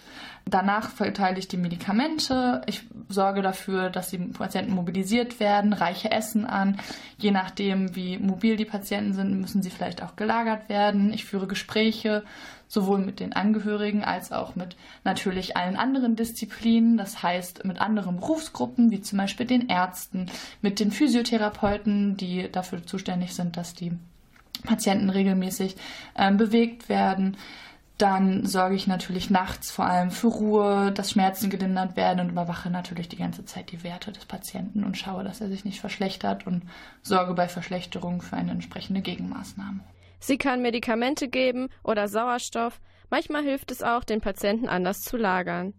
Danach 0.46 0.90
verteile 0.90 1.40
ich 1.40 1.48
die 1.48 1.58
Medikamente. 1.58 2.62
Ich 2.68 2.84
sorge 3.10 3.42
dafür, 3.42 3.90
dass 3.90 4.10
die 4.10 4.18
Patienten 4.18 4.74
mobilisiert 4.74 5.40
werden, 5.40 5.74
reiche 5.74 6.12
Essen 6.12 6.46
an. 6.46 6.80
Je 7.18 7.32
nachdem, 7.32 7.96
wie 7.96 8.18
mobil 8.18 8.56
die 8.56 8.66
Patienten 8.66 9.14
sind, 9.14 9.40
müssen 9.40 9.62
sie 9.62 9.70
vielleicht 9.70 10.02
auch 10.02 10.16
gelagert 10.16 10.70
werden. 10.70 11.12
Ich 11.14 11.26
führe 11.26 11.48
Gespräche 11.48 12.24
sowohl 12.68 13.00
mit 13.00 13.20
den 13.20 13.34
Angehörigen 13.34 14.04
als 14.04 14.32
auch 14.32 14.56
mit 14.56 14.76
natürlich 15.04 15.56
allen 15.56 15.78
anderen 15.78 16.16
Disziplinen, 16.16 16.98
das 16.98 17.24
heißt 17.24 17.64
mit 17.66 17.80
anderen 17.80 18.18
Berufsgruppen, 18.18 18.57
wie 18.60 19.02
zum 19.02 19.18
Beispiel 19.18 19.46
den 19.46 19.70
Ärzten, 19.70 20.28
mit 20.62 20.80
den 20.80 20.92
Physiotherapeuten, 20.92 22.18
die 22.18 22.52
dafür 22.52 22.86
zuständig 22.86 23.34
sind, 23.34 23.58
dass 23.58 23.74
die 23.74 23.94
Patienten 24.64 25.10
regelmäßig 25.10 25.76
äh, 26.16 26.32
bewegt 26.32 26.90
werden. 26.90 27.38
Dann 27.98 28.46
sorge 28.46 28.76
ich 28.76 28.86
natürlich 28.86 29.32
nachts 29.32 29.72
vor 29.72 29.86
allem 29.86 30.12
für 30.12 30.28
Ruhe, 30.28 30.92
dass 30.92 31.12
Schmerzen 31.12 31.50
gelindert 31.50 31.96
werden 31.96 32.20
und 32.20 32.30
überwache 32.30 32.70
natürlich 32.70 33.10
die 33.10 33.18
ganze 33.18 33.44
Zeit 33.46 33.72
die 33.72 33.84
Werte 33.84 34.12
des 34.12 34.26
Patienten 34.26 34.84
und 34.84 34.98
schaue, 34.98 35.24
dass 35.24 35.42
er 35.42 35.50
sich 35.50 35.66
nicht 35.66 35.80
verschlechtert 35.80 36.46
und 36.46 36.62
sorge 37.02 37.34
bei 37.34 37.48
Verschlechterungen 37.48 38.22
für 38.22 38.38
eine 38.38 38.52
entsprechende 38.52 39.02
Gegenmaßnahme. 39.02 39.80
Sie 40.20 40.38
kann 40.38 40.62
Medikamente 40.62 41.28
geben 41.28 41.70
oder 41.84 42.08
Sauerstoff. 42.08 42.80
Manchmal 43.10 43.44
hilft 43.44 43.72
es 43.72 43.82
auch, 43.82 44.04
den 44.04 44.22
Patienten 44.22 44.68
anders 44.68 45.02
zu 45.02 45.18
lagern. 45.18 45.74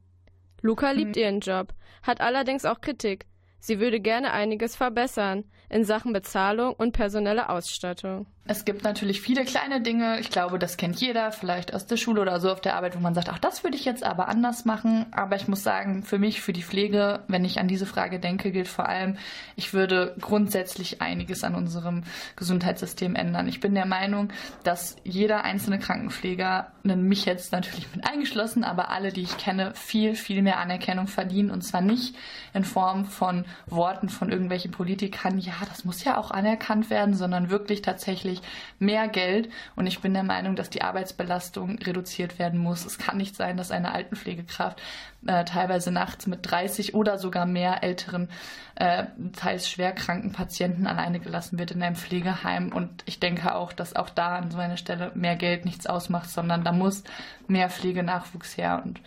Luca 0.62 0.90
liebt 0.90 1.16
mhm. 1.16 1.22
ihren 1.22 1.40
Job, 1.40 1.74
hat 2.02 2.20
allerdings 2.20 2.64
auch 2.64 2.80
Kritik. 2.80 3.26
Sie 3.60 3.80
würde 3.80 4.00
gerne 4.00 4.32
einiges 4.32 4.76
verbessern 4.76 5.44
in 5.68 5.84
Sachen 5.84 6.12
Bezahlung 6.12 6.74
und 6.74 6.92
personelle 6.92 7.48
Ausstattung. 7.48 8.26
Es 8.50 8.64
gibt 8.64 8.82
natürlich 8.82 9.20
viele 9.20 9.44
kleine 9.44 9.82
Dinge. 9.82 10.18
Ich 10.20 10.30
glaube, 10.30 10.58
das 10.58 10.78
kennt 10.78 10.98
jeder, 11.02 11.32
vielleicht 11.32 11.74
aus 11.74 11.86
der 11.86 11.98
Schule 11.98 12.22
oder 12.22 12.40
so 12.40 12.50
auf 12.50 12.62
der 12.62 12.76
Arbeit, 12.76 12.96
wo 12.96 13.00
man 13.00 13.12
sagt, 13.12 13.28
ach, 13.28 13.38
das 13.38 13.62
würde 13.62 13.76
ich 13.76 13.84
jetzt 13.84 14.02
aber 14.02 14.26
anders 14.28 14.64
machen. 14.64 15.04
Aber 15.10 15.36
ich 15.36 15.48
muss 15.48 15.62
sagen, 15.62 16.02
für 16.02 16.18
mich, 16.18 16.40
für 16.40 16.54
die 16.54 16.62
Pflege, 16.62 17.20
wenn 17.28 17.44
ich 17.44 17.60
an 17.60 17.68
diese 17.68 17.84
Frage 17.84 18.18
denke, 18.18 18.50
gilt 18.50 18.68
vor 18.68 18.88
allem, 18.88 19.18
ich 19.54 19.74
würde 19.74 20.16
grundsätzlich 20.18 21.02
einiges 21.02 21.44
an 21.44 21.54
unserem 21.54 22.04
Gesundheitssystem 22.36 23.16
ändern. 23.16 23.48
Ich 23.48 23.60
bin 23.60 23.74
der 23.74 23.84
Meinung, 23.84 24.32
dass 24.64 24.96
jeder 25.04 25.44
einzelne 25.44 25.78
Krankenpfleger, 25.78 26.72
mich 26.84 27.26
jetzt 27.26 27.52
natürlich 27.52 27.86
mit 27.94 28.08
eingeschlossen, 28.08 28.64
aber 28.64 28.88
alle, 28.88 29.12
die 29.12 29.20
ich 29.20 29.36
kenne, 29.36 29.72
viel, 29.74 30.14
viel 30.14 30.40
mehr 30.40 30.58
Anerkennung 30.58 31.06
verdienen. 31.06 31.50
Und 31.50 31.60
zwar 31.60 31.82
nicht 31.82 32.16
in 32.54 32.64
Form 32.64 33.04
von 33.04 33.44
Worten 33.66 34.08
von 34.08 34.30
irgendwelchen 34.30 34.70
Politikern, 34.70 35.38
ja, 35.38 35.52
das 35.68 35.84
muss 35.84 36.02
ja 36.02 36.16
auch 36.16 36.30
anerkannt 36.30 36.88
werden, 36.88 37.12
sondern 37.12 37.50
wirklich 37.50 37.82
tatsächlich 37.82 38.37
wirklich 38.38 38.78
mehr 38.78 39.08
Geld. 39.08 39.50
Und 39.76 39.86
ich 39.86 40.00
bin 40.00 40.14
der 40.14 40.22
Meinung, 40.22 40.56
dass 40.56 40.70
die 40.70 40.82
Arbeitsbelastung 40.82 41.78
reduziert 41.78 42.38
werden 42.38 42.60
muss. 42.60 42.84
Es 42.84 42.98
kann 42.98 43.16
nicht 43.16 43.36
sein, 43.36 43.56
dass 43.56 43.70
eine 43.70 43.92
Altenpflegekraft 43.92 44.80
äh, 45.26 45.44
teilweise 45.44 45.90
nachts 45.90 46.26
mit 46.26 46.40
30 46.42 46.94
oder 46.94 47.18
sogar 47.18 47.46
mehr 47.46 47.82
älteren, 47.82 48.28
äh, 48.76 49.04
teils 49.36 49.68
schwerkranken 49.68 50.32
Patienten 50.32 50.86
alleine 50.86 51.20
gelassen 51.20 51.58
wird 51.58 51.72
in 51.72 51.82
einem 51.82 51.96
Pflegeheim. 51.96 52.72
Und 52.72 53.02
ich 53.06 53.20
denke 53.20 53.54
auch, 53.54 53.72
dass 53.72 53.96
auch 53.96 54.10
da 54.10 54.36
an 54.36 54.50
so 54.50 54.58
einer 54.58 54.76
Stelle 54.76 55.12
mehr 55.14 55.36
Geld 55.36 55.64
nichts 55.64 55.86
ausmacht, 55.86 56.30
sondern 56.30 56.64
da 56.64 56.72
muss 56.72 57.04
mehr 57.48 57.70
Pflegenachwuchs 57.70 58.56
her. 58.56 58.82
Und 58.84 59.00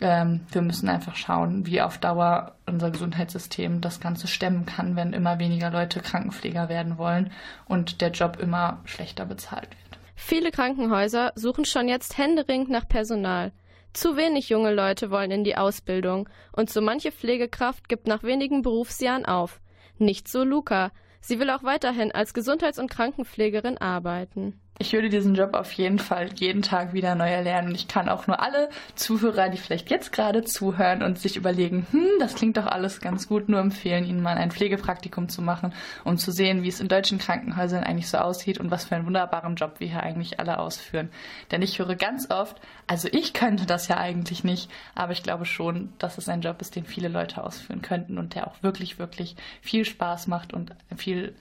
ähm, 0.00 0.40
wir 0.50 0.62
müssen 0.62 0.88
einfach 0.88 1.16
schauen, 1.16 1.66
wie 1.66 1.80
auf 1.80 1.98
Dauer 1.98 2.56
unser 2.66 2.90
Gesundheitssystem 2.90 3.80
das 3.80 4.00
Ganze 4.00 4.26
stemmen 4.26 4.66
kann, 4.66 4.96
wenn 4.96 5.12
immer 5.12 5.38
weniger 5.38 5.70
Leute 5.70 6.00
Krankenpfleger 6.00 6.68
werden 6.68 6.98
wollen 6.98 7.30
und 7.66 8.00
der 8.00 8.10
Job 8.10 8.38
immer 8.40 8.80
schlechter 8.84 9.24
bezahlt 9.26 9.68
wird. 9.70 9.98
Viele 10.16 10.50
Krankenhäuser 10.50 11.32
suchen 11.34 11.64
schon 11.64 11.88
jetzt 11.88 12.18
händeringend 12.18 12.70
nach 12.70 12.88
Personal. 12.88 13.52
Zu 13.92 14.16
wenig 14.16 14.48
junge 14.48 14.74
Leute 14.74 15.10
wollen 15.10 15.30
in 15.30 15.44
die 15.44 15.56
Ausbildung 15.56 16.28
und 16.52 16.68
so 16.70 16.80
manche 16.80 17.12
Pflegekraft 17.12 17.88
gibt 17.88 18.06
nach 18.06 18.22
wenigen 18.22 18.62
Berufsjahren 18.62 19.24
auf. 19.24 19.60
Nicht 19.98 20.28
so 20.28 20.42
Luca. 20.42 20.90
Sie 21.20 21.38
will 21.38 21.50
auch 21.50 21.62
weiterhin 21.62 22.12
als 22.12 22.34
Gesundheits- 22.34 22.78
und 22.78 22.90
Krankenpflegerin 22.90 23.78
arbeiten. 23.78 24.60
Ich 24.76 24.92
würde 24.92 25.08
diesen 25.08 25.36
Job 25.36 25.54
auf 25.54 25.70
jeden 25.72 26.00
Fall 26.00 26.30
jeden 26.34 26.62
Tag 26.62 26.94
wieder 26.94 27.14
neu 27.14 27.30
erlernen. 27.30 27.68
Und 27.68 27.74
ich 27.76 27.86
kann 27.86 28.08
auch 28.08 28.26
nur 28.26 28.42
alle 28.42 28.68
Zuhörer, 28.96 29.48
die 29.48 29.56
vielleicht 29.56 29.88
jetzt 29.88 30.10
gerade 30.10 30.42
zuhören 30.42 31.04
und 31.04 31.16
sich 31.16 31.36
überlegen, 31.36 31.86
hm, 31.92 32.08
das 32.18 32.34
klingt 32.34 32.56
doch 32.56 32.66
alles 32.66 33.00
ganz 33.00 33.28
gut, 33.28 33.48
nur 33.48 33.60
empfehlen, 33.60 34.04
ihnen 34.04 34.20
mal 34.20 34.36
ein 34.36 34.50
Pflegepraktikum 34.50 35.28
zu 35.28 35.42
machen, 35.42 35.72
um 36.02 36.18
zu 36.18 36.32
sehen, 36.32 36.64
wie 36.64 36.68
es 36.68 36.80
in 36.80 36.88
deutschen 36.88 37.18
Krankenhäusern 37.18 37.84
eigentlich 37.84 38.08
so 38.08 38.18
aussieht 38.18 38.58
und 38.58 38.72
was 38.72 38.84
für 38.84 38.96
einen 38.96 39.06
wunderbaren 39.06 39.54
Job 39.54 39.78
wir 39.78 39.86
hier 39.86 40.02
eigentlich 40.02 40.40
alle 40.40 40.58
ausführen. 40.58 41.08
Denn 41.52 41.62
ich 41.62 41.78
höre 41.78 41.94
ganz 41.94 42.28
oft, 42.30 42.60
also 42.88 43.08
ich 43.12 43.32
könnte 43.32 43.66
das 43.66 43.86
ja 43.86 43.98
eigentlich 43.98 44.42
nicht, 44.42 44.72
aber 44.96 45.12
ich 45.12 45.22
glaube 45.22 45.44
schon, 45.44 45.92
dass 45.98 46.18
es 46.18 46.28
ein 46.28 46.42
Job 46.42 46.60
ist, 46.60 46.74
den 46.74 46.84
viele 46.84 47.08
Leute 47.08 47.44
ausführen 47.44 47.80
könnten 47.80 48.18
und 48.18 48.34
der 48.34 48.48
auch 48.48 48.60
wirklich, 48.64 48.98
wirklich 48.98 49.36
viel 49.62 49.84
Spaß 49.84 50.26
macht 50.26 50.52
und 50.52 50.74
viel, 50.96 51.36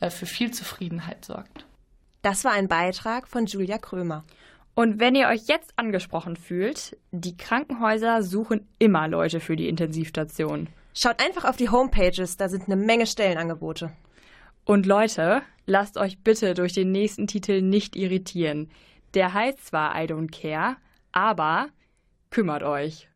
äh, 0.00 0.08
für 0.08 0.24
viel 0.24 0.50
Zufriedenheit 0.50 1.26
sorgt. 1.26 1.66
Das 2.22 2.44
war 2.44 2.52
ein 2.52 2.68
Beitrag 2.68 3.26
von 3.28 3.46
Julia 3.46 3.78
Krömer. 3.78 4.24
Und 4.74 5.00
wenn 5.00 5.14
ihr 5.14 5.28
euch 5.28 5.46
jetzt 5.46 5.72
angesprochen 5.76 6.36
fühlt, 6.36 6.96
die 7.10 7.36
Krankenhäuser 7.36 8.22
suchen 8.22 8.66
immer 8.78 9.08
Leute 9.08 9.40
für 9.40 9.56
die 9.56 9.68
Intensivstation. 9.68 10.68
Schaut 10.94 11.22
einfach 11.22 11.44
auf 11.44 11.56
die 11.56 11.68
Homepages, 11.68 12.36
da 12.36 12.48
sind 12.48 12.64
eine 12.66 12.76
Menge 12.76 13.06
Stellenangebote. 13.06 13.92
Und 14.64 14.86
Leute, 14.86 15.42
lasst 15.66 15.98
euch 15.98 16.22
bitte 16.22 16.54
durch 16.54 16.72
den 16.72 16.92
nächsten 16.92 17.26
Titel 17.26 17.62
nicht 17.62 17.96
irritieren. 17.96 18.70
Der 19.14 19.34
heißt 19.34 19.66
zwar 19.66 20.00
I 20.00 20.06
don't 20.06 20.30
care, 20.30 20.76
aber 21.12 21.68
kümmert 22.30 22.62
euch. 22.62 23.09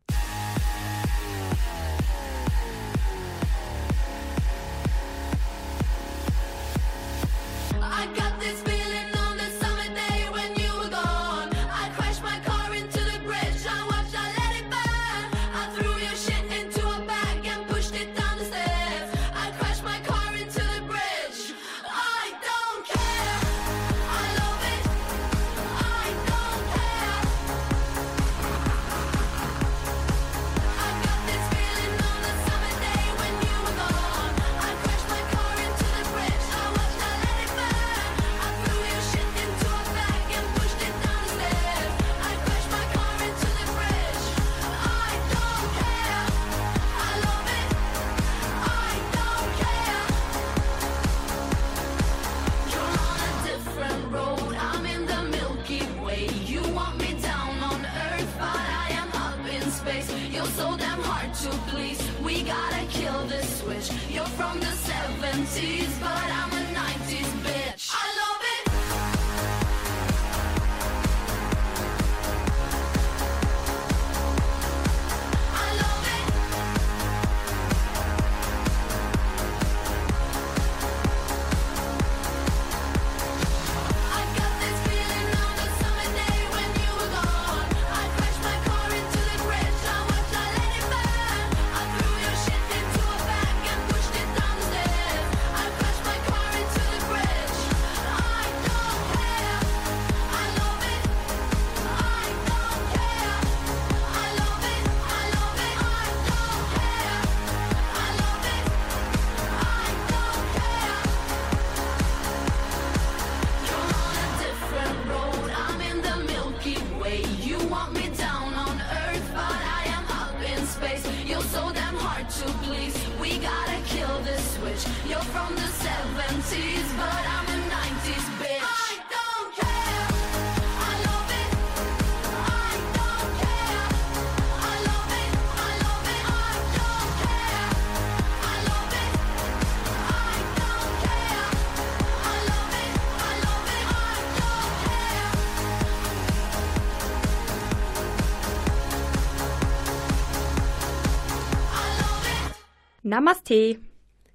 Namaste. 153.15 153.79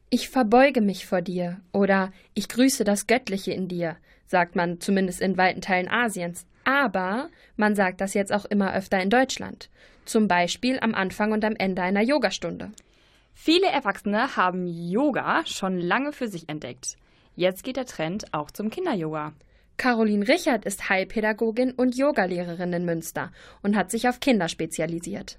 Ich 0.09 0.31
verbeuge 0.31 0.81
mich 0.81 1.05
vor 1.05 1.20
dir 1.20 1.61
oder 1.70 2.12
ich 2.33 2.49
grüße 2.49 2.83
das 2.83 3.07
Göttliche 3.07 3.53
in 3.53 3.68
dir, 3.68 3.99
sagt 4.26 4.57
man 4.57 4.81
zumindest 4.81 5.20
in 5.20 5.37
weiten 5.37 5.61
Teilen 5.61 5.91
Asiens. 5.91 6.47
Aber 6.64 7.28
man 7.57 7.74
sagt 7.74 8.01
das 8.01 8.14
jetzt 8.14 8.33
auch 8.33 8.47
immer 8.47 8.72
öfter 8.72 8.99
in 8.99 9.11
Deutschland. 9.11 9.68
Zum 10.07 10.28
Beispiel 10.28 10.78
am 10.81 10.95
Anfang 10.95 11.33
und 11.33 11.45
am 11.45 11.57
Ende 11.57 11.83
einer 11.83 12.01
Yogastunde. 12.01 12.70
Viele 13.35 13.66
Erwachsene 13.66 14.35
haben 14.39 14.66
Yoga 14.66 15.45
schon 15.45 15.78
lange 15.78 16.14
für 16.14 16.28
sich 16.28 16.49
entdeckt. 16.49 16.97
Jetzt 17.37 17.64
geht 17.64 17.76
der 17.76 17.85
Trend 17.85 18.33
auch 18.33 18.51
zum 18.51 18.70
Kinder-Yoga. 18.70 19.35
Caroline 19.76 20.26
Richard 20.26 20.64
ist 20.64 20.89
Heilpädagogin 20.89 21.72
und 21.72 21.99
Yogalehrerin 21.99 22.72
in 22.72 22.87
Münster 22.87 23.31
und 23.62 23.76
hat 23.76 23.91
sich 23.91 24.09
auf 24.09 24.20
Kinder 24.20 24.49
spezialisiert. 24.49 25.39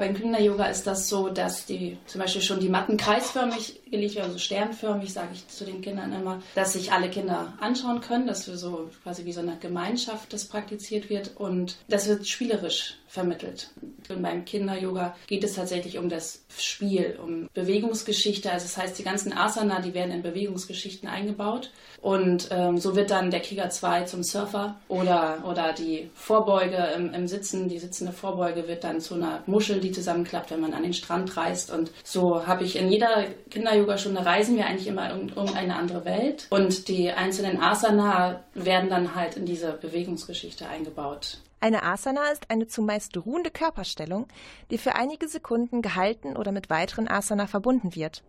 Beim 0.00 0.14
Kinder-Yoga 0.14 0.64
ist 0.64 0.86
das 0.86 1.10
so, 1.10 1.28
dass 1.28 1.66
die 1.66 1.98
zum 2.06 2.22
Beispiel 2.22 2.40
schon 2.40 2.58
die 2.58 2.70
Matten 2.70 2.96
kreisförmig 2.96 3.82
gelegt 3.90 4.14
werden, 4.14 4.28
also 4.28 4.38
sternförmig, 4.38 5.12
sage 5.12 5.28
ich 5.34 5.46
zu 5.46 5.66
den 5.66 5.82
Kindern 5.82 6.14
immer, 6.14 6.40
dass 6.54 6.72
sich 6.72 6.90
alle 6.90 7.10
Kinder 7.10 7.52
anschauen 7.60 8.00
können, 8.00 8.26
dass 8.26 8.48
wir 8.48 8.56
so 8.56 8.88
quasi 9.02 9.26
wie 9.26 9.34
so 9.34 9.40
eine 9.40 9.58
Gemeinschaft 9.58 10.32
das 10.32 10.46
praktiziert 10.46 11.10
wird. 11.10 11.36
Und 11.36 11.76
das 11.88 12.08
wird 12.08 12.26
spielerisch 12.26 12.94
vermittelt. 13.10 13.70
Und 14.08 14.22
beim 14.22 14.44
Kinder-Yoga 14.44 15.16
geht 15.26 15.42
es 15.42 15.54
tatsächlich 15.54 15.98
um 15.98 16.08
das 16.08 16.44
Spiel, 16.56 17.18
um 17.20 17.48
Bewegungsgeschichte. 17.54 18.52
Also 18.52 18.66
das 18.66 18.76
heißt, 18.76 18.98
die 19.00 19.02
ganzen 19.02 19.32
Asana, 19.32 19.80
die 19.80 19.94
werden 19.94 20.12
in 20.12 20.22
Bewegungsgeschichten 20.22 21.08
eingebaut 21.08 21.72
und 22.00 22.48
ähm, 22.52 22.78
so 22.78 22.94
wird 22.94 23.10
dann 23.10 23.32
der 23.32 23.40
Krieger 23.40 23.68
2 23.68 24.04
zum 24.04 24.22
Surfer 24.22 24.76
oder, 24.86 25.42
oder 25.44 25.72
die 25.72 26.08
Vorbeuge 26.14 26.76
im, 26.96 27.12
im 27.12 27.26
Sitzen, 27.26 27.68
die 27.68 27.80
sitzende 27.80 28.12
Vorbeuge 28.12 28.68
wird 28.68 28.84
dann 28.84 29.00
zu 29.00 29.14
einer 29.14 29.42
Muschel, 29.46 29.80
die 29.80 29.90
zusammenklappt, 29.90 30.52
wenn 30.52 30.60
man 30.60 30.72
an 30.72 30.84
den 30.84 30.94
Strand 30.94 31.36
reist. 31.36 31.72
Und 31.72 31.90
so 32.04 32.46
habe 32.46 32.62
ich 32.62 32.76
in 32.76 32.92
jeder 32.92 33.24
Kinder-Yoga-Stunde 33.50 34.24
reisen 34.24 34.56
wir 34.56 34.66
eigentlich 34.66 34.86
immer 34.86 35.12
um, 35.14 35.32
um 35.32 35.52
eine 35.52 35.74
andere 35.74 36.04
Welt. 36.04 36.46
Und 36.50 36.86
die 36.86 37.10
einzelnen 37.10 37.60
Asana 37.60 38.44
werden 38.54 38.88
dann 38.88 39.16
halt 39.16 39.36
in 39.36 39.46
diese 39.46 39.72
Bewegungsgeschichte 39.72 40.68
eingebaut. 40.68 41.38
Eine 41.62 41.82
Asana 41.82 42.30
ist 42.30 42.50
eine 42.50 42.66
zumeist 42.66 43.16
ruhende 43.18 43.50
Körperstellung, 43.50 44.26
die 44.70 44.78
für 44.78 44.94
einige 44.94 45.28
Sekunden 45.28 45.82
gehalten 45.82 46.36
oder 46.36 46.52
mit 46.52 46.70
weiteren 46.70 47.06
Asana 47.06 47.46
verbunden 47.46 47.94
wird. 47.94 48.24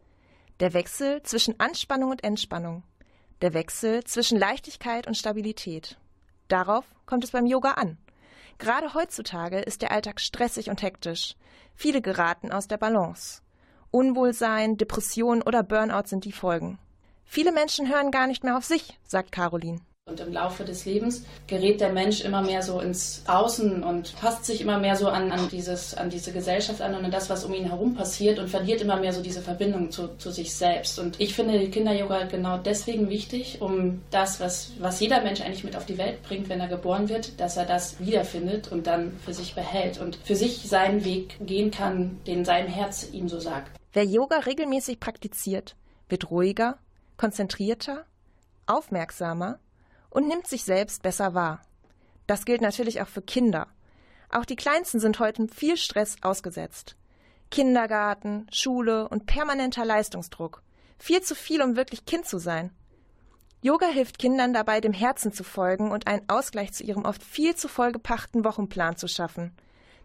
Der 0.59 0.73
Wechsel 0.73 1.23
zwischen 1.23 1.57
Anspannung 1.59 2.11
und 2.11 2.25
Entspannung. 2.25 2.83
Der 3.41 3.53
Wechsel 3.53 4.03
zwischen 4.03 4.37
Leichtigkeit 4.37 5.07
und 5.07 5.17
Stabilität. 5.17 5.97
Darauf 6.49 6.83
kommt 7.05 7.23
es 7.23 7.31
beim 7.31 7.45
Yoga 7.45 7.71
an. 7.71 7.97
Gerade 8.57 8.93
heutzutage 8.93 9.59
ist 9.59 9.81
der 9.81 9.91
Alltag 9.91 10.19
stressig 10.19 10.69
und 10.69 10.81
hektisch. 10.81 11.35
Viele 11.73 12.01
geraten 12.01 12.51
aus 12.51 12.67
der 12.67 12.77
Balance. 12.77 13.41
Unwohlsein, 13.91 14.77
Depression 14.77 15.41
oder 15.41 15.63
Burnout 15.63 16.07
sind 16.07 16.25
die 16.25 16.31
Folgen. 16.31 16.77
Viele 17.23 17.53
Menschen 17.53 17.89
hören 17.89 18.11
gar 18.11 18.27
nicht 18.27 18.43
mehr 18.43 18.57
auf 18.57 18.65
sich, 18.65 18.99
sagt 19.07 19.31
Caroline. 19.31 19.79
Und 20.11 20.19
im 20.19 20.33
Laufe 20.33 20.65
des 20.65 20.85
Lebens 20.85 21.23
gerät 21.45 21.79
der 21.79 21.93
Mensch 21.93 22.21
immer 22.21 22.41
mehr 22.41 22.63
so 22.63 22.81
ins 22.81 23.23
Außen 23.27 23.83
und 23.83 24.15
passt 24.17 24.45
sich 24.45 24.59
immer 24.59 24.79
mehr 24.79 24.95
so 24.95 25.07
an, 25.07 25.31
an, 25.31 25.47
dieses, 25.49 25.93
an 25.93 26.09
diese 26.09 26.33
Gesellschaft 26.33 26.81
an 26.81 26.95
und 26.95 27.05
an 27.05 27.11
das, 27.11 27.29
was 27.29 27.45
um 27.45 27.53
ihn 27.53 27.65
herum 27.65 27.93
passiert 27.93 28.37
und 28.37 28.49
verliert 28.49 28.81
immer 28.81 28.97
mehr 28.97 29.13
so 29.13 29.21
diese 29.21 29.41
Verbindung 29.41 29.89
zu, 29.91 30.09
zu 30.17 30.31
sich 30.31 30.53
selbst. 30.53 30.99
Und 30.99 31.21
ich 31.21 31.33
finde 31.33 31.69
Kinder-Yoga 31.69 32.25
genau 32.25 32.57
deswegen 32.57 33.09
wichtig, 33.09 33.61
um 33.61 34.01
das, 34.09 34.39
was, 34.39 34.71
was 34.79 34.99
jeder 34.99 35.21
Mensch 35.21 35.39
eigentlich 35.39 35.63
mit 35.63 35.77
auf 35.77 35.85
die 35.85 35.97
Welt 35.97 36.23
bringt, 36.23 36.49
wenn 36.49 36.59
er 36.59 36.67
geboren 36.67 37.07
wird, 37.07 37.39
dass 37.39 37.55
er 37.55 37.65
das 37.65 37.99
wiederfindet 37.99 38.71
und 38.71 38.87
dann 38.87 39.17
für 39.23 39.33
sich 39.33 39.55
behält 39.55 39.99
und 39.99 40.17
für 40.17 40.35
sich 40.35 40.67
seinen 40.67 41.05
Weg 41.05 41.37
gehen 41.39 41.71
kann, 41.71 42.19
den 42.25 42.43
sein 42.43 42.67
Herz 42.67 43.07
ihm 43.13 43.29
so 43.29 43.39
sagt. 43.39 43.71
Wer 43.93 44.05
Yoga 44.05 44.39
regelmäßig 44.39 44.99
praktiziert, 44.99 45.75
wird 46.09 46.31
ruhiger, 46.31 46.79
konzentrierter, 47.17 48.05
aufmerksamer 48.65 49.59
und 50.11 50.27
nimmt 50.27 50.45
sich 50.45 50.63
selbst 50.63 51.01
besser 51.01 51.33
wahr. 51.33 51.63
Das 52.27 52.45
gilt 52.45 52.61
natürlich 52.61 53.01
auch 53.01 53.07
für 53.07 53.23
Kinder. 53.23 53.67
Auch 54.29 54.45
die 54.45 54.55
Kleinsten 54.55 54.99
sind 54.99 55.19
heute 55.19 55.47
viel 55.47 55.77
Stress 55.77 56.17
ausgesetzt. 56.21 56.95
Kindergarten, 57.49 58.47
Schule 58.51 59.09
und 59.09 59.25
permanenter 59.25 59.83
Leistungsdruck. 59.83 60.61
Viel 60.99 61.21
zu 61.21 61.33
viel, 61.35 61.61
um 61.61 61.75
wirklich 61.75 62.05
Kind 62.05 62.25
zu 62.25 62.37
sein. 62.37 62.71
Yoga 63.61 63.87
hilft 63.87 64.19
Kindern 64.19 64.53
dabei, 64.53 64.79
dem 64.79 64.93
Herzen 64.93 65.33
zu 65.33 65.43
folgen 65.43 65.91
und 65.91 66.07
einen 66.07 66.27
Ausgleich 66.29 66.71
zu 66.73 66.83
ihrem 66.83 67.05
oft 67.05 67.23
viel 67.23 67.55
zu 67.55 67.67
vollgepackten 67.67 68.43
Wochenplan 68.45 68.95
zu 68.97 69.07
schaffen. 69.07 69.51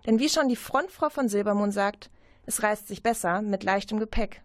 Denn 0.07 0.19
wie 0.19 0.29
schon 0.29 0.49
die 0.49 0.57
Frontfrau 0.57 1.09
von 1.09 1.29
Silbermond 1.29 1.73
sagt, 1.73 2.11
es 2.45 2.63
reißt 2.63 2.87
sich 2.87 3.03
besser 3.03 3.43
mit 3.43 3.65
leichtem 3.65 3.99
Gepäck. 3.99 4.43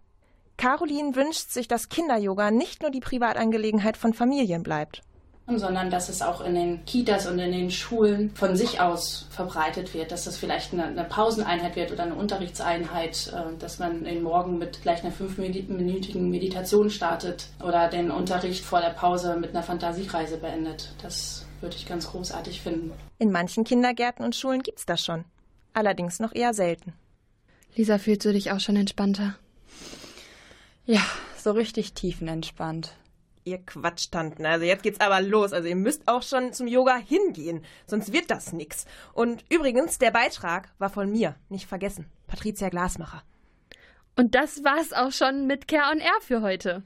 Caroline 0.56 1.14
wünscht 1.14 1.50
sich, 1.50 1.68
dass 1.68 1.88
Kinder-Yoga 1.88 2.50
nicht 2.50 2.82
nur 2.82 2.90
die 2.90 3.00
Privatangelegenheit 3.00 3.96
von 3.96 4.14
Familien 4.14 4.62
bleibt 4.62 5.02
sondern 5.46 5.90
dass 5.90 6.08
es 6.08 6.22
auch 6.22 6.40
in 6.40 6.54
den 6.54 6.84
Kitas 6.84 7.26
und 7.26 7.38
in 7.38 7.52
den 7.52 7.70
Schulen 7.70 8.30
von 8.34 8.56
sich 8.56 8.80
aus 8.80 9.26
verbreitet 9.30 9.92
wird, 9.92 10.12
dass 10.12 10.24
das 10.24 10.36
vielleicht 10.36 10.72
eine, 10.72 10.84
eine 10.84 11.04
Pauseneinheit 11.04 11.76
wird 11.76 11.92
oder 11.92 12.04
eine 12.04 12.14
Unterrichtseinheit, 12.14 13.32
äh, 13.34 13.58
dass 13.58 13.78
man 13.78 14.04
den 14.04 14.22
Morgen 14.22 14.58
mit 14.58 14.82
gleich 14.82 15.02
einer 15.02 15.12
fünfminütigen 15.12 16.30
Meditation 16.30 16.90
startet 16.90 17.48
oder 17.62 17.88
den 17.88 18.10
Unterricht 18.10 18.64
vor 18.64 18.80
der 18.80 18.90
Pause 18.90 19.36
mit 19.36 19.50
einer 19.50 19.62
Fantasiereise 19.62 20.38
beendet. 20.38 20.94
Das 21.02 21.44
würde 21.60 21.76
ich 21.76 21.86
ganz 21.86 22.10
großartig 22.10 22.60
finden. 22.60 22.92
In 23.18 23.30
manchen 23.30 23.64
Kindergärten 23.64 24.24
und 24.24 24.34
Schulen 24.34 24.62
gibt's 24.62 24.86
das 24.86 25.04
schon. 25.04 25.24
Allerdings 25.74 26.20
noch 26.20 26.34
eher 26.34 26.54
selten. 26.54 26.92
Lisa, 27.74 27.98
fühlst 27.98 28.24
du 28.24 28.32
dich 28.32 28.52
auch 28.52 28.60
schon 28.60 28.76
entspannter? 28.76 29.34
Ja, 30.84 31.02
so 31.38 31.52
richtig 31.52 31.94
tiefenentspannt. 31.94 32.92
Ihr 33.44 33.58
Quatschtanten, 33.58 34.46
also 34.46 34.64
jetzt 34.64 34.82
geht's 34.82 35.00
aber 35.00 35.20
los. 35.20 35.52
Also 35.52 35.68
ihr 35.68 35.76
müsst 35.76 36.06
auch 36.06 36.22
schon 36.22 36.52
zum 36.52 36.66
Yoga 36.66 36.96
hingehen, 36.96 37.64
sonst 37.86 38.12
wird 38.12 38.30
das 38.30 38.52
nix. 38.52 38.86
Und 39.12 39.44
übrigens, 39.48 39.98
der 39.98 40.10
Beitrag 40.10 40.72
war 40.78 40.90
von 40.90 41.10
mir, 41.10 41.34
nicht 41.48 41.66
vergessen. 41.66 42.06
Patricia 42.26 42.68
Glasmacher. 42.68 43.22
Und 44.16 44.34
das 44.34 44.62
war's 44.62 44.92
auch 44.92 45.12
schon 45.12 45.46
mit 45.46 45.68
Care 45.68 45.90
on 45.90 45.98
Air 45.98 46.20
für 46.20 46.42
heute. 46.42 46.82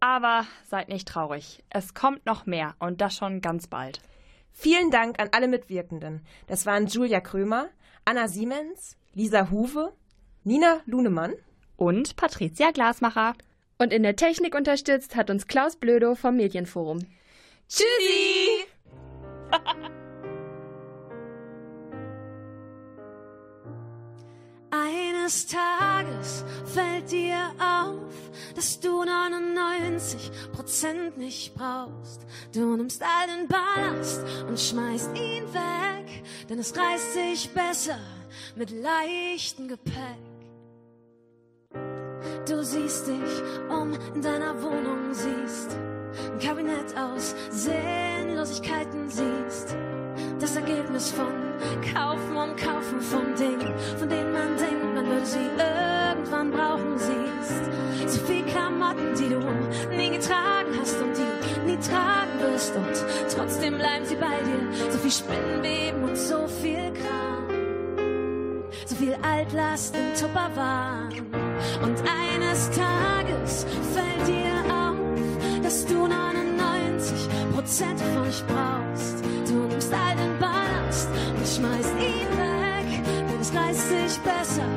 Aber 0.00 0.46
seid 0.68 0.88
nicht 0.88 1.08
traurig. 1.08 1.64
Es 1.70 1.94
kommt 1.94 2.26
noch 2.26 2.46
mehr 2.46 2.74
und 2.78 3.00
das 3.00 3.16
schon 3.16 3.40
ganz 3.40 3.66
bald. 3.66 4.00
Vielen 4.52 4.90
Dank 4.90 5.20
an 5.20 5.28
alle 5.32 5.48
Mitwirkenden. 5.48 6.24
Das 6.46 6.66
waren 6.66 6.86
Julia 6.86 7.20
Krömer, 7.20 7.68
Anna 8.04 8.28
Siemens, 8.28 8.96
Lisa 9.14 9.50
Huwe, 9.50 9.92
Nina 10.44 10.80
Lunemann 10.86 11.34
und 11.76 12.16
Patricia 12.16 12.70
Glasmacher. 12.70 13.34
Und 13.78 13.92
in 13.92 14.02
der 14.02 14.16
Technik 14.16 14.54
unterstützt 14.54 15.16
hat 15.16 15.28
uns 15.30 15.46
Klaus 15.46 15.76
Blödo 15.76 16.14
vom 16.14 16.36
Medienforum. 16.36 17.06
Tschüssi! 17.68 18.64
Eines 24.70 25.46
Tages 25.46 26.44
fällt 26.64 27.10
dir 27.10 27.36
auf, 27.58 28.00
dass 28.54 28.80
du 28.80 29.04
99 29.04 30.30
Prozent 30.52 31.18
nicht 31.18 31.54
brauchst. 31.54 32.26
Du 32.52 32.76
nimmst 32.76 33.02
all 33.02 33.26
den 33.26 33.48
Ballast 33.48 34.22
und 34.48 34.58
schmeißt 34.58 35.10
ihn 35.16 35.44
weg, 35.52 36.22
denn 36.48 36.58
es 36.58 36.76
reißt 36.76 37.12
sich 37.14 37.50
besser 37.50 37.98
mit 38.54 38.70
leichtem 38.70 39.68
Gepäck. 39.68 40.35
Du 42.48 42.62
siehst 42.62 43.08
dich 43.08 43.42
um 43.68 43.92
in 44.14 44.22
deiner 44.22 44.54
Wohnung, 44.62 45.12
siehst 45.12 45.76
ein 46.32 46.38
Kabinett 46.38 46.96
aus 46.96 47.34
Sinnlosigkeiten, 47.50 49.08
siehst 49.08 49.76
das 50.38 50.54
Ergebnis 50.54 51.10
von 51.10 51.26
Kaufen 51.92 52.36
und 52.36 52.56
Kaufen 52.56 53.00
von 53.00 53.34
Dingen, 53.34 53.74
von 53.98 54.08
denen 54.08 54.32
man 54.32 54.56
denkt, 54.56 54.94
man 54.94 55.06
würde 55.08 55.26
sie 55.26 55.38
irgendwann 55.58 56.52
brauchen, 56.52 56.96
siehst 56.96 58.14
so 58.14 58.24
viel 58.26 58.44
Klamotten, 58.44 59.12
die 59.18 59.28
du 59.28 59.40
nie 59.96 60.10
getragen 60.10 60.70
hast 60.80 61.02
und 61.02 61.16
die 61.16 61.66
nie 61.66 61.78
tragen 61.78 62.38
wirst 62.38 62.76
und 62.76 63.34
trotzdem 63.34 63.76
bleiben 63.76 64.06
sie 64.06 64.14
bei 64.14 64.38
dir, 64.44 64.92
so 64.92 64.98
viel 64.98 65.10
Spinnenweben 65.10 66.04
und 66.04 66.16
so 66.16 66.46
viel 66.46 66.92
Kram, 66.92 68.62
so 68.86 68.94
viel 68.94 69.16
Altlast 69.20 69.96
in 69.96 70.14
Tupperwaren. 70.14 71.45
Und 71.82 71.96
eines 72.00 72.70
Tages 72.70 73.66
fällt 73.94 74.28
dir 74.28 74.54
auf, 74.72 74.96
dass 75.62 75.84
du 75.86 76.06
99 76.06 77.28
Prozent 77.54 78.00
von 78.00 78.22
euch 78.22 78.42
brauchst. 78.46 79.24
Du 79.48 79.54
nimmst 79.68 79.92
all 79.92 80.16
den 80.16 80.38
Ballast 80.38 81.08
und 81.36 81.46
schmeißt 81.46 81.94
ihn 81.98 82.30
weg, 82.38 83.04
denn 83.30 83.40
es 83.40 83.54
reißt 83.54 83.88
sich 83.88 84.18
besser 84.20 84.68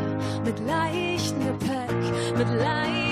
mit 0.43 0.59
leichtem 0.65 1.59
Gepäck, 1.59 2.37
mit 2.37 2.47
leichtem 2.59 3.08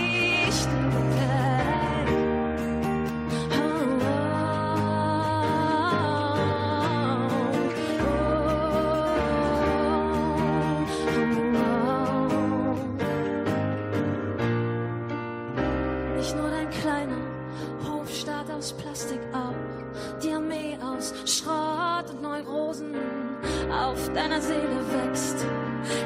deiner 24.17 24.41
Seele 24.41 24.81
wächst. 24.91 25.45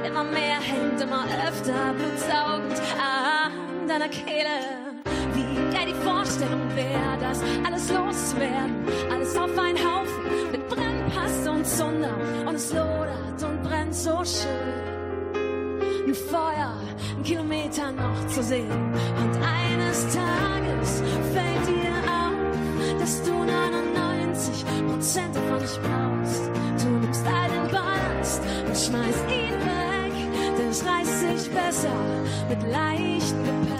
Immer 0.05 0.23
mehr 0.23 0.59
hängt, 0.59 1.01
immer 1.01 1.25
öfter 1.47 1.93
blutsaugend 1.93 2.81
an 2.99 3.87
deiner 3.87 4.09
Kehle. 4.09 4.57
Wie 5.33 5.55
geil 5.73 5.87
die 5.87 6.05
Vorstellung 6.05 6.63
wäre, 6.75 7.17
das 7.19 7.41
alles 7.65 7.89
loszuwerden, 7.89 8.85
alles 9.11 9.35
auf 9.37 9.57
einen 9.57 9.77
Haufen 9.77 10.51
mit 10.51 10.67
Brennpaste 10.67 11.51
und 11.51 11.65
Zunder 11.65 12.15
und 12.45 12.55
es 12.55 12.73
lodert 12.73 13.43
und 13.43 13.63
brennt 13.63 13.95
so 13.95 14.23
schön 14.25 14.91
ein 16.05 16.15
Feuer, 16.15 16.73
ein 17.17 17.23
Kilometer 17.23 17.91
noch 17.91 18.27
zu 18.27 18.43
sehen. 18.43 18.90
Schmeißt 28.91 29.23
ihn 29.29 29.57
weg, 29.61 30.57
denn 30.57 30.69
es 30.69 30.85
reißt 30.85 31.19
sich 31.21 31.49
besser 31.49 31.95
mit 32.49 32.61
leichtem 32.69 33.70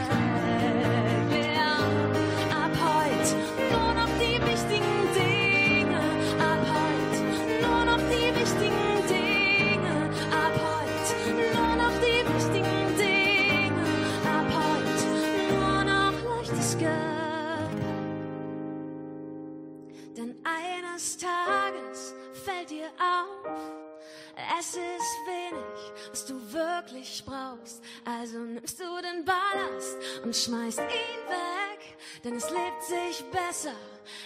wirklich 26.53 27.23
brauchst. 27.25 27.81
Also 28.05 28.39
nimmst 28.39 28.79
du 28.79 28.83
den 29.01 29.25
Ballast 29.25 29.97
und 30.23 30.35
schmeißt 30.35 30.79
ihn 30.79 30.85
weg, 31.29 31.97
denn 32.23 32.35
es 32.35 32.49
lebt 32.49 32.83
sich 32.83 33.23
besser, 33.31 33.75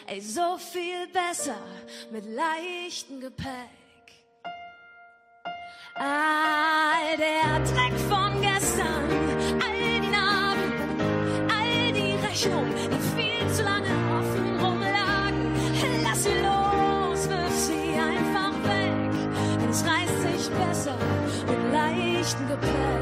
ey, 0.07 0.21
so 0.21 0.57
viel 0.57 1.07
besser 1.07 1.59
mit 2.11 2.25
leichtem 2.25 3.19
Gepäck. 3.19 3.69
All 5.97 7.15
der 7.17 7.59
Dreck 7.71 7.97
von 8.09 8.41
gestern, 8.41 9.09
all 9.61 10.01
die 10.01 10.09
Narben, 10.09 10.73
all 11.49 11.93
die 11.93 12.15
Rechnungen, 12.25 12.73
die 12.91 12.99
viel 13.15 13.53
zu 13.53 13.63
lange 13.63 13.93
offen 14.17 14.59
rumlagen. 14.59 15.55
Lass 16.03 16.23
sie 16.23 16.33
los, 16.33 16.64
leichtem 22.35 22.47
Gepäck. 22.47 22.94